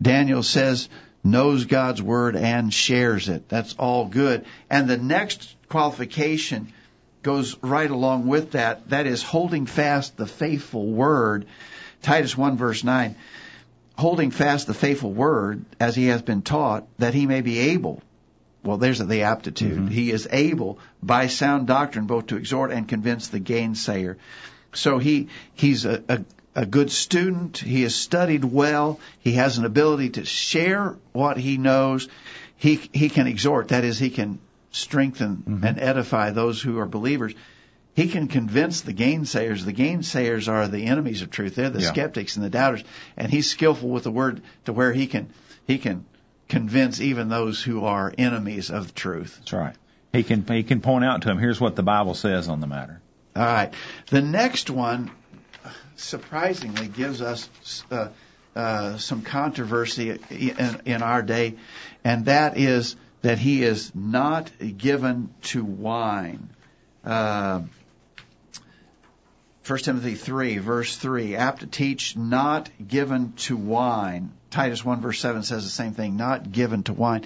[0.00, 0.90] Daniel says
[1.24, 3.48] knows God's word and shares it.
[3.48, 4.44] That's all good.
[4.68, 6.74] And the next qualification
[7.22, 8.90] goes right along with that.
[8.90, 11.46] That is holding fast the faithful word.
[12.02, 13.16] Titus 1 verse 9,
[13.96, 18.02] holding fast the faithful word as he has been taught, that he may be able.
[18.62, 19.78] Well, there's the aptitude.
[19.78, 19.88] Mm-hmm.
[19.88, 24.16] He is able by sound doctrine both to exhort and convince the gainsayer.
[24.76, 27.58] So he he's a, a a good student.
[27.58, 29.00] He has studied well.
[29.20, 32.08] He has an ability to share what he knows.
[32.56, 33.68] He he can exhort.
[33.68, 34.38] That is, he can
[34.70, 35.64] strengthen mm-hmm.
[35.64, 37.34] and edify those who are believers.
[37.94, 39.64] He can convince the gainsayers.
[39.64, 41.54] The gainsayers are the enemies of truth.
[41.54, 41.88] They're the Yeah.
[41.88, 42.82] skeptics and the doubters.
[43.16, 45.28] And he's skillful with the word to where he can
[45.66, 46.04] he can
[46.48, 49.36] convince even those who are enemies of truth.
[49.38, 49.76] That's right.
[50.12, 51.38] He can he can point out to him.
[51.38, 53.00] Here's what the Bible says on the matter.
[53.36, 53.74] All right.
[54.10, 55.10] The next one,
[55.96, 57.48] surprisingly, gives us
[57.90, 58.08] uh,
[58.54, 61.56] uh, some controversy in, in our day,
[62.04, 66.50] and that is that he is not given to wine.
[67.04, 67.62] Uh,
[69.66, 74.30] 1 Timothy 3, verse 3, apt to teach, not given to wine.
[74.54, 77.24] Titus 1, verse 7 says the same thing, not given to wine.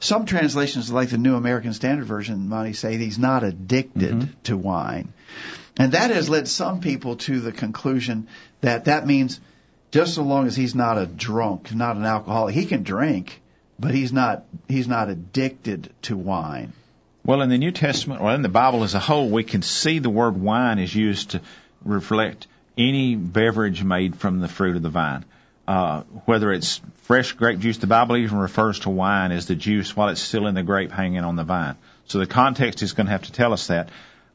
[0.00, 4.32] Some translations, like the New American Standard Version, Monty, say he's not addicted mm-hmm.
[4.44, 5.12] to wine.
[5.76, 8.28] And that has led some people to the conclusion
[8.62, 9.40] that that means
[9.90, 13.42] just so long as he's not a drunk, not an alcoholic, he can drink,
[13.78, 16.72] but he's not he's not addicted to wine.
[17.24, 19.98] Well, in the New Testament, well, in the Bible as a whole, we can see
[19.98, 21.42] the word wine is used to
[21.84, 22.46] reflect
[22.78, 25.26] any beverage made from the fruit of the vine.
[25.70, 29.94] Uh, whether it's fresh grape juice, the Bible even refers to wine as the juice
[29.94, 31.76] while it's still in the grape hanging on the vine.
[32.06, 33.88] So the context is going to have to tell us that.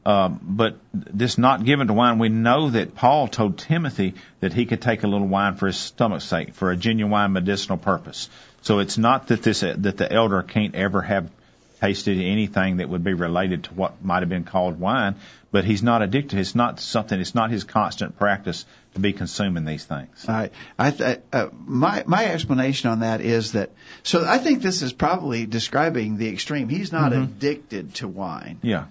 [0.06, 4.64] Um, but this not given to wine, we know that Paul told Timothy that he
[4.64, 8.30] could take a little wine for his stomach's sake, for a genuine medicinal purpose.
[8.62, 11.30] So it's not that this that the elder can't ever have
[11.82, 15.16] tasted anything that would be related to what might have been called wine,
[15.52, 16.38] but he's not addicted.
[16.38, 17.20] It's not something.
[17.20, 18.64] It's not his constant practice
[18.96, 20.24] to be consuming these things.
[20.28, 20.52] All right.
[20.78, 23.70] I th- uh, my my explanation on that is that
[24.02, 26.68] so I think this is probably describing the extreme.
[26.68, 28.86] He's not addicted to wine, Yeah.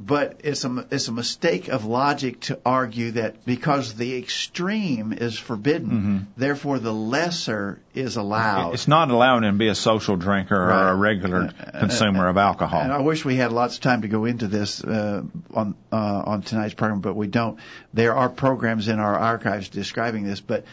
[0.00, 5.38] But it's a it's a mistake of logic to argue that because the extreme is
[5.38, 8.72] forbidden, therefore the lesser is allowed.
[8.72, 12.80] It's not allowing him to be a social drinker or a regular consumer of alcohol.
[12.80, 15.22] And I wish we had lots of time to go into this uh,
[15.52, 17.58] on uh, on tonight's program, but we don't.
[17.92, 20.64] There are programs in our archives describing this, but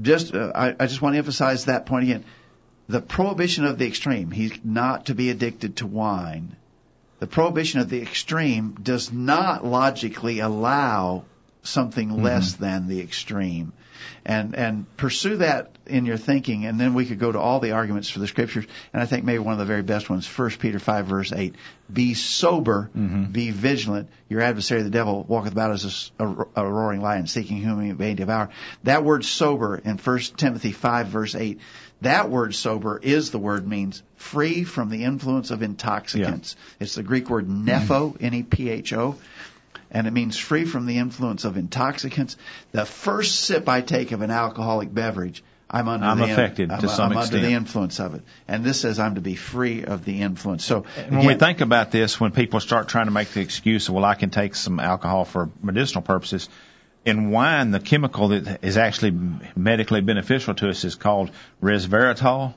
[0.00, 2.24] just uh, I, I just want to emphasize that point again.
[2.86, 4.30] The prohibition of the extreme.
[4.30, 6.56] He's not to be addicted to wine.
[7.24, 11.24] The prohibition of the extreme does not logically allow
[11.62, 12.22] something mm-hmm.
[12.22, 13.72] less than the extreme.
[14.26, 17.70] And and pursue that in your thinking, and then we could go to all the
[17.72, 18.66] arguments for the scriptures.
[18.92, 21.54] And I think maybe one of the very best ones, First Peter five verse eight:
[21.90, 23.32] Be sober, mm-hmm.
[23.32, 24.10] be vigilant.
[24.28, 26.26] Your adversary, the devil, walketh about as a
[26.66, 28.50] roaring lion, seeking whom he may devour.
[28.82, 31.60] That word sober in First Timothy five verse eight.
[32.04, 36.56] That word sober is the word means free from the influence of intoxicants.
[36.80, 38.24] It's the Greek word nepho, mm-hmm.
[38.24, 39.16] N-E-P-H-O
[39.90, 42.36] and it means free from the influence of intoxicants.
[42.72, 46.80] The first sip I take of an alcoholic beverage, I'm under I'm the affected I'm,
[46.80, 49.84] to some I'm under the influence of it, and this says I'm to be free
[49.84, 50.64] of the influence.
[50.64, 53.88] So And when we think about this, when people start trying to make the excuse,
[53.88, 56.48] well, I can take some alcohol for medicinal purposes.
[57.04, 59.12] In wine, the chemical that is actually
[59.54, 61.30] medically beneficial to us is called
[61.62, 62.54] resveratrol,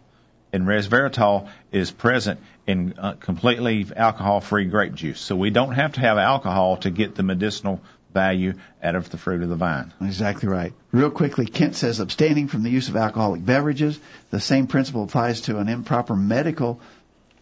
[0.53, 5.19] and resveratrol is present in uh, completely alcohol-free grape juice.
[5.19, 7.81] So we don't have to have alcohol to get the medicinal
[8.13, 9.93] value out of the fruit of the vine.
[10.01, 10.73] Exactly right.
[10.91, 13.99] Real quickly, Kent says abstaining from the use of alcoholic beverages.
[14.31, 16.79] The same principle applies to an improper medical,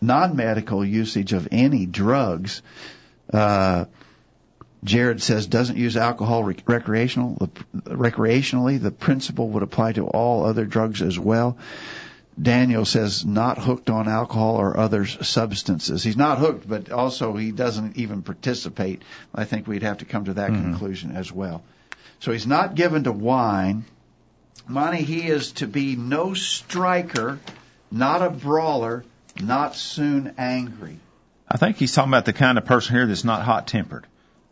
[0.02, 2.64] non-medical usage of any drugs.
[3.32, 3.86] Uh,
[4.86, 7.36] Jared says doesn't use alcohol rec- recreational
[7.86, 8.82] recreationally.
[8.82, 11.58] The principle would apply to all other drugs as well.
[12.40, 16.04] Daniel says not hooked on alcohol or other substances.
[16.04, 19.02] He's not hooked, but also he doesn't even participate.
[19.34, 20.72] I think we'd have to come to that mm-hmm.
[20.72, 21.64] conclusion as well.
[22.20, 23.86] So he's not given to wine.
[24.68, 27.40] Monty, he is to be no striker,
[27.90, 29.06] not a brawler,
[29.42, 31.00] not soon angry.
[31.48, 34.06] I think he's talking about the kind of person here that's not hot tempered.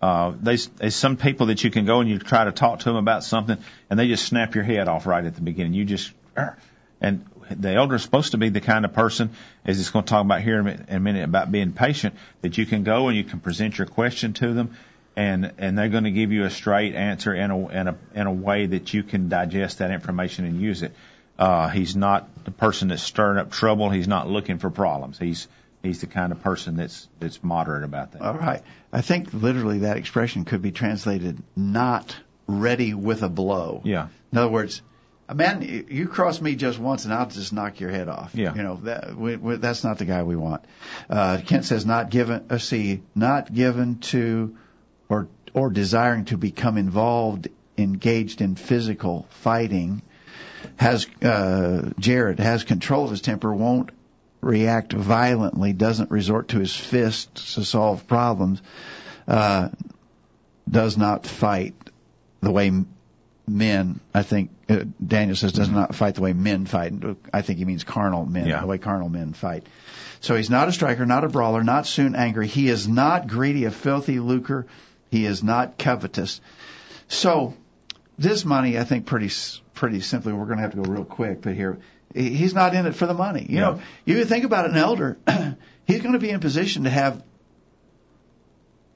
[0.04, 2.98] Uh, there's, some people that you can go and you try to talk to them
[2.98, 3.58] about something,
[3.90, 5.74] and they just snap your head off right at the beginning.
[5.74, 6.12] You just,
[7.00, 9.30] and the elder is supposed to be the kind of person,
[9.64, 11.72] as it's going to talk about here in a minute- in a minute about being
[11.72, 14.76] patient, that you can go and you can present your question to them,
[15.16, 18.28] and and they're going to give you a straight answer in a in a in
[18.28, 20.92] a way that you can digest that information and use it.
[21.40, 23.90] Uh, he's not the person that's stirring up trouble.
[23.90, 25.18] He's not looking for problems.
[25.18, 25.48] He's
[25.84, 28.22] he's the kind of person that's that's moderate about that.
[28.22, 28.64] All right.
[28.92, 32.16] I think literally that expression could be translated not
[32.48, 33.82] ready with a blow.
[33.84, 34.08] Yeah.
[34.32, 34.82] In other words,
[35.30, 38.34] a man, you- you cross me just once and I'll just knock your head off.
[38.34, 38.56] Yeah.
[38.56, 40.66] You know, that, we, we, that's not the guy we want.
[41.10, 44.58] Uh, Kent says not given, uh, see, not given to
[45.10, 50.02] or, or desiring to become involved, engaged in physical fighting,
[50.78, 53.92] has, uh, Jared has control of his temper, won't
[54.44, 58.62] react violently, doesn't resort to his fists to solve problems,
[59.28, 59.70] uh,
[60.70, 61.76] does not fight
[62.42, 62.72] the way
[63.48, 66.94] men, I think, uh, Daniel says, does not fight the way men fight.
[67.34, 68.62] I think he means carnal men, Yeah.
[68.62, 69.68] the way carnal men fight.
[70.22, 72.48] So he's not a striker, not a brawler, not soon angry.
[72.48, 74.66] He is not greedy, a filthy lucre.
[75.12, 76.40] He is not covetous.
[77.10, 77.54] So
[78.18, 79.30] this Monty, I think, pretty
[79.74, 81.82] pretty simply, we're going to have to go real quick, but here, he-
[82.14, 83.46] he's not in it for the money.
[83.50, 83.62] You Yeah.
[83.62, 85.18] know, you think about an elder,
[85.86, 87.24] he's going to be in position to have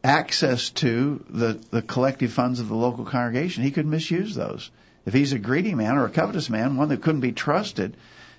[0.04, 4.70] access to the, the collective funds of the local congregation, he could misuse those.
[5.06, 7.96] If he's a greedy man or a covetous man, one that couldn't be trusted,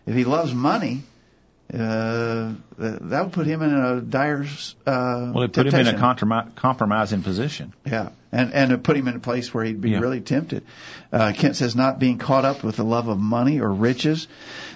[0.07, 1.03] if he loves money,
[1.73, 4.47] uh, that would put him in a dire
[4.87, 6.53] uh, Well, it put him in a temptation.
[6.57, 7.75] compromising position.
[7.85, 9.99] Yeah, and and it put him in a place where he'd be Yeah.
[10.01, 10.65] really tempted.
[11.13, 14.29] Uh, Kent says not being caught up with the love of money or riches.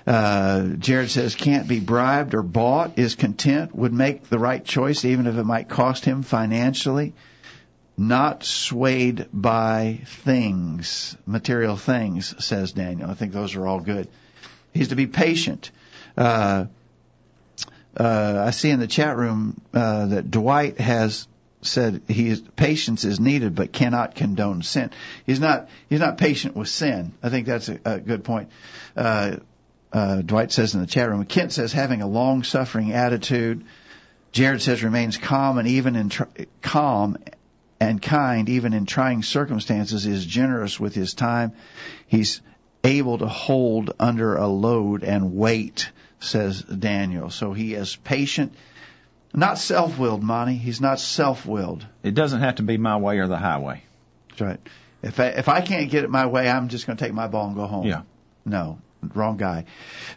[0.06, 2.98] Uh, Jared says can't be bribed or bought.
[2.98, 3.74] Is content.
[3.74, 7.14] Would make the right choice even if it might cost him financially.
[7.96, 13.10] Not swayed by things, material things, says Daniel.
[13.10, 14.08] I think those are all good.
[14.72, 15.70] He's to be patient.
[16.16, 16.66] Uh,
[17.96, 21.28] uh, I see in the chat room uh, that Dwight has
[21.62, 24.90] said he is, patience is needed but cannot condone sin.
[25.26, 27.12] He's not he's not patient with sin.
[27.22, 28.50] I think that's a, a good point.
[28.96, 29.36] Uh,
[29.92, 31.24] uh, Dwight says in the chat room.
[31.24, 33.64] Kent says having a long suffering attitude.
[34.32, 36.24] Jared says remains calm and even in tr-
[36.62, 37.18] calm
[37.78, 41.52] and kind even in trying circumstances is generous with his time.
[42.06, 42.40] He's
[42.84, 45.90] able to hold under a load and wait,
[46.22, 47.30] says Daniel.
[47.30, 48.54] So he is patient,
[49.34, 50.56] not self-willed, Monty.
[50.56, 51.86] He's not self-willed.
[52.02, 53.82] It doesn't have to be my way or the highway.
[54.30, 54.60] That's right.
[55.02, 57.26] If I, if I can't get it my way, I'm just going to take my
[57.26, 57.86] ball and go home.
[57.86, 58.02] Yeah.
[58.44, 58.78] No,
[59.14, 59.64] wrong guy.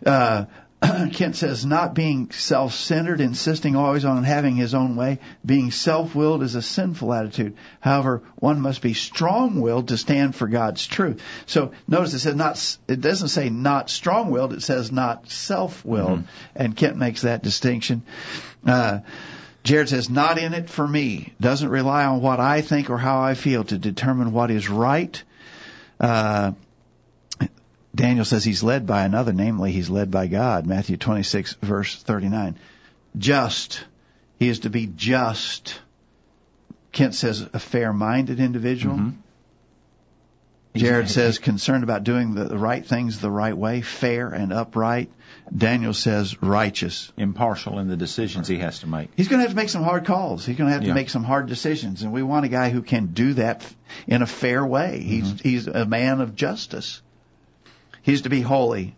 [0.05, 0.45] Uh,
[1.13, 5.19] Kent says not being self-centered, insisting always on having his own way.
[5.45, 7.55] Being self-willed is a sinful attitude.
[7.80, 11.21] However, one must be strong-willed to stand for God's truth.
[11.45, 12.78] So notice it says not.
[12.88, 14.53] It doesn't say not strong-willed.
[14.53, 16.23] It says not self-willed,
[16.55, 18.03] and Kent makes that distinction.
[18.65, 18.99] Uh,
[19.65, 21.34] Jared says, not in it for me.
[21.41, 25.21] Doesn't rely on what I think or how I feel to determine what is right.
[25.99, 26.51] Uh,
[27.95, 30.65] Daniel says he's led by another, namely he's led by God.
[30.67, 32.57] Matthew 26 verse 39.
[33.17, 33.83] Just.
[34.37, 35.79] He is to be just.
[36.91, 38.97] Kent says a fair-minded individual.
[38.97, 39.19] Mm-hmm.
[40.75, 45.09] Jared says concerned about doing the, right things the right way, fair and upright.
[45.55, 47.11] Daniel says righteous.
[47.15, 49.09] Impartial in the decisions he has to make.
[49.15, 50.45] He's going to have to make some hard calls.
[50.45, 50.93] He's going to have to Yeah.
[50.93, 53.65] make some hard decisions, and we want a guy who can do that
[54.07, 54.99] in a fair way.
[54.99, 55.49] He's mm-hmm.
[55.49, 57.01] he's a man of justice.
[58.05, 58.93] He's to be holy.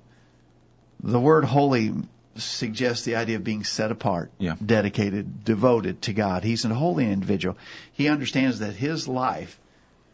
[1.01, 1.93] The word holy
[2.35, 4.55] suggests the idea of being set apart, Yeah.
[4.63, 6.43] dedicated, devoted to God.
[6.43, 7.57] He's a holy individual.
[7.93, 9.57] He understands that his life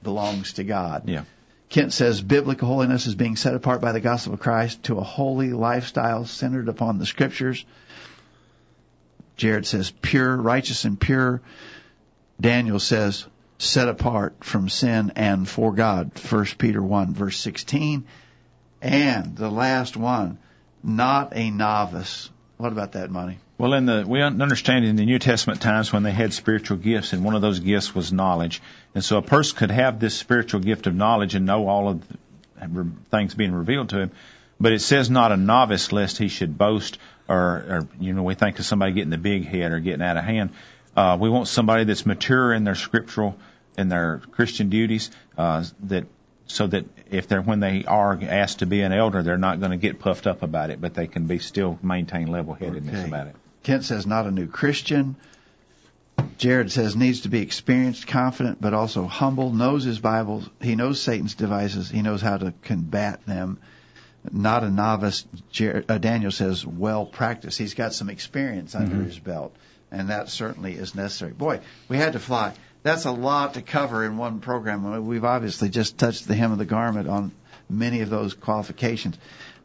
[0.04, 1.10] belongs to God.
[1.10, 1.24] Yeah.
[1.70, 5.04] Kent says biblical holiness is being set apart by the gospel of Christ to a
[5.04, 7.66] holy lifestyle centered upon the scriptures.
[9.38, 11.42] Jared says pure, righteous and pure.
[12.40, 13.26] Daniel says
[13.58, 16.12] set apart from sin and for God.
[16.30, 18.04] 1 Peter 1 verse 16.
[18.84, 20.38] And the last one,
[20.84, 22.30] not a novice.
[22.58, 23.40] What about that, Monty?
[23.58, 27.14] Well, in the we understand in the New Testament times when they had spiritual gifts,
[27.14, 28.62] and one of those gifts was knowledge,
[28.94, 32.04] and so a person could have this spiritual gift of knowledge and know all of
[32.60, 34.12] the things being revealed to him,
[34.60, 36.98] but it says not a novice lest he should boast,
[37.30, 40.18] or, or you know we think of somebody getting the big head or getting out
[40.18, 40.50] of hand.
[40.94, 43.38] Uh, we want somebody that's mature in their scriptural
[43.78, 46.06] in their Christian duties, uh, that
[46.54, 49.72] so that if they're when they are asked to be an elder, they're not going
[49.72, 53.08] to get puffed up about it, but they can be still maintain level headedness Okay.
[53.08, 53.36] about it.
[53.64, 55.16] Kent says not a new Christian.
[56.38, 60.44] Jared says needs to be experienced, confident, but also humble, knows his Bible.
[60.62, 61.90] He knows Satan's devices.
[61.90, 63.58] He knows how to combat them.
[64.32, 65.26] Not a novice.
[65.52, 67.58] Jared, uh, Daniel says well practiced.
[67.58, 69.06] He's got some experience under Mhm.
[69.06, 69.56] his belt,
[69.92, 71.32] and that certainly is necessary.
[71.34, 72.54] Boy, we had to fly.
[72.84, 75.06] That's a lot to cover in one program.
[75.06, 77.32] We've obviously just touched the hem of the garment on
[77.70, 79.18] many of those qualifications.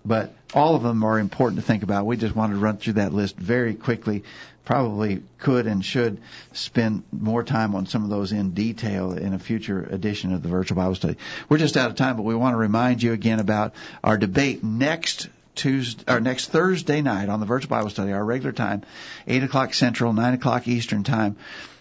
[0.04, 2.06] but all of them are important to think about.
[2.06, 4.24] We just wanted to run through that list very quickly.
[4.64, 6.18] Probably could and should
[6.52, 10.48] spend more time on some of those in detail in a future edition of the
[10.48, 11.16] virtual Bible study.
[11.48, 14.62] We're just out of time, but we want to remind you again about our debate
[14.62, 18.82] next Tuesday or next Thursday night on the virtual Bible study, our regular time,
[19.26, 21.36] eight o'clock Central, nine o'clock Eastern time.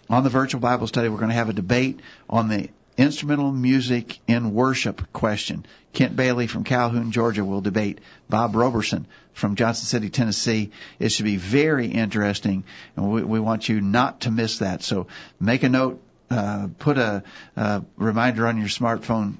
[0.09, 1.99] On the virtual Bible study, we're going to have a debate
[2.29, 5.65] on the instrumental music in worship question.
[5.93, 7.99] Kent Bailey from Calhoun, Georgia will debate
[8.29, 10.71] Bob Roberson from Johnson City, Tennessee.
[10.99, 12.63] It should be very interesting
[12.95, 14.81] and we, we want you not to miss that.
[14.81, 15.07] So
[15.39, 17.23] make a note, uh, put a,
[17.55, 19.35] a reminder on your smartphone.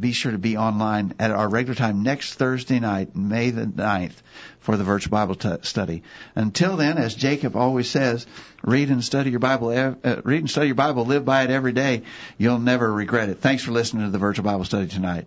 [0.00, 4.14] Be sure to be online at our regular time next Thursday night, May the 9th,
[4.60, 6.02] for the virtual Bible t- study.
[6.34, 8.26] Until then, as Jacob always says,
[8.62, 9.68] read and study your Bible.
[9.68, 11.06] Uh, read and study your Bible.
[11.06, 12.02] Live by it every day.
[12.36, 13.38] You'll never regret it.
[13.38, 15.26] Thanks for listening to the virtual Bible study tonight.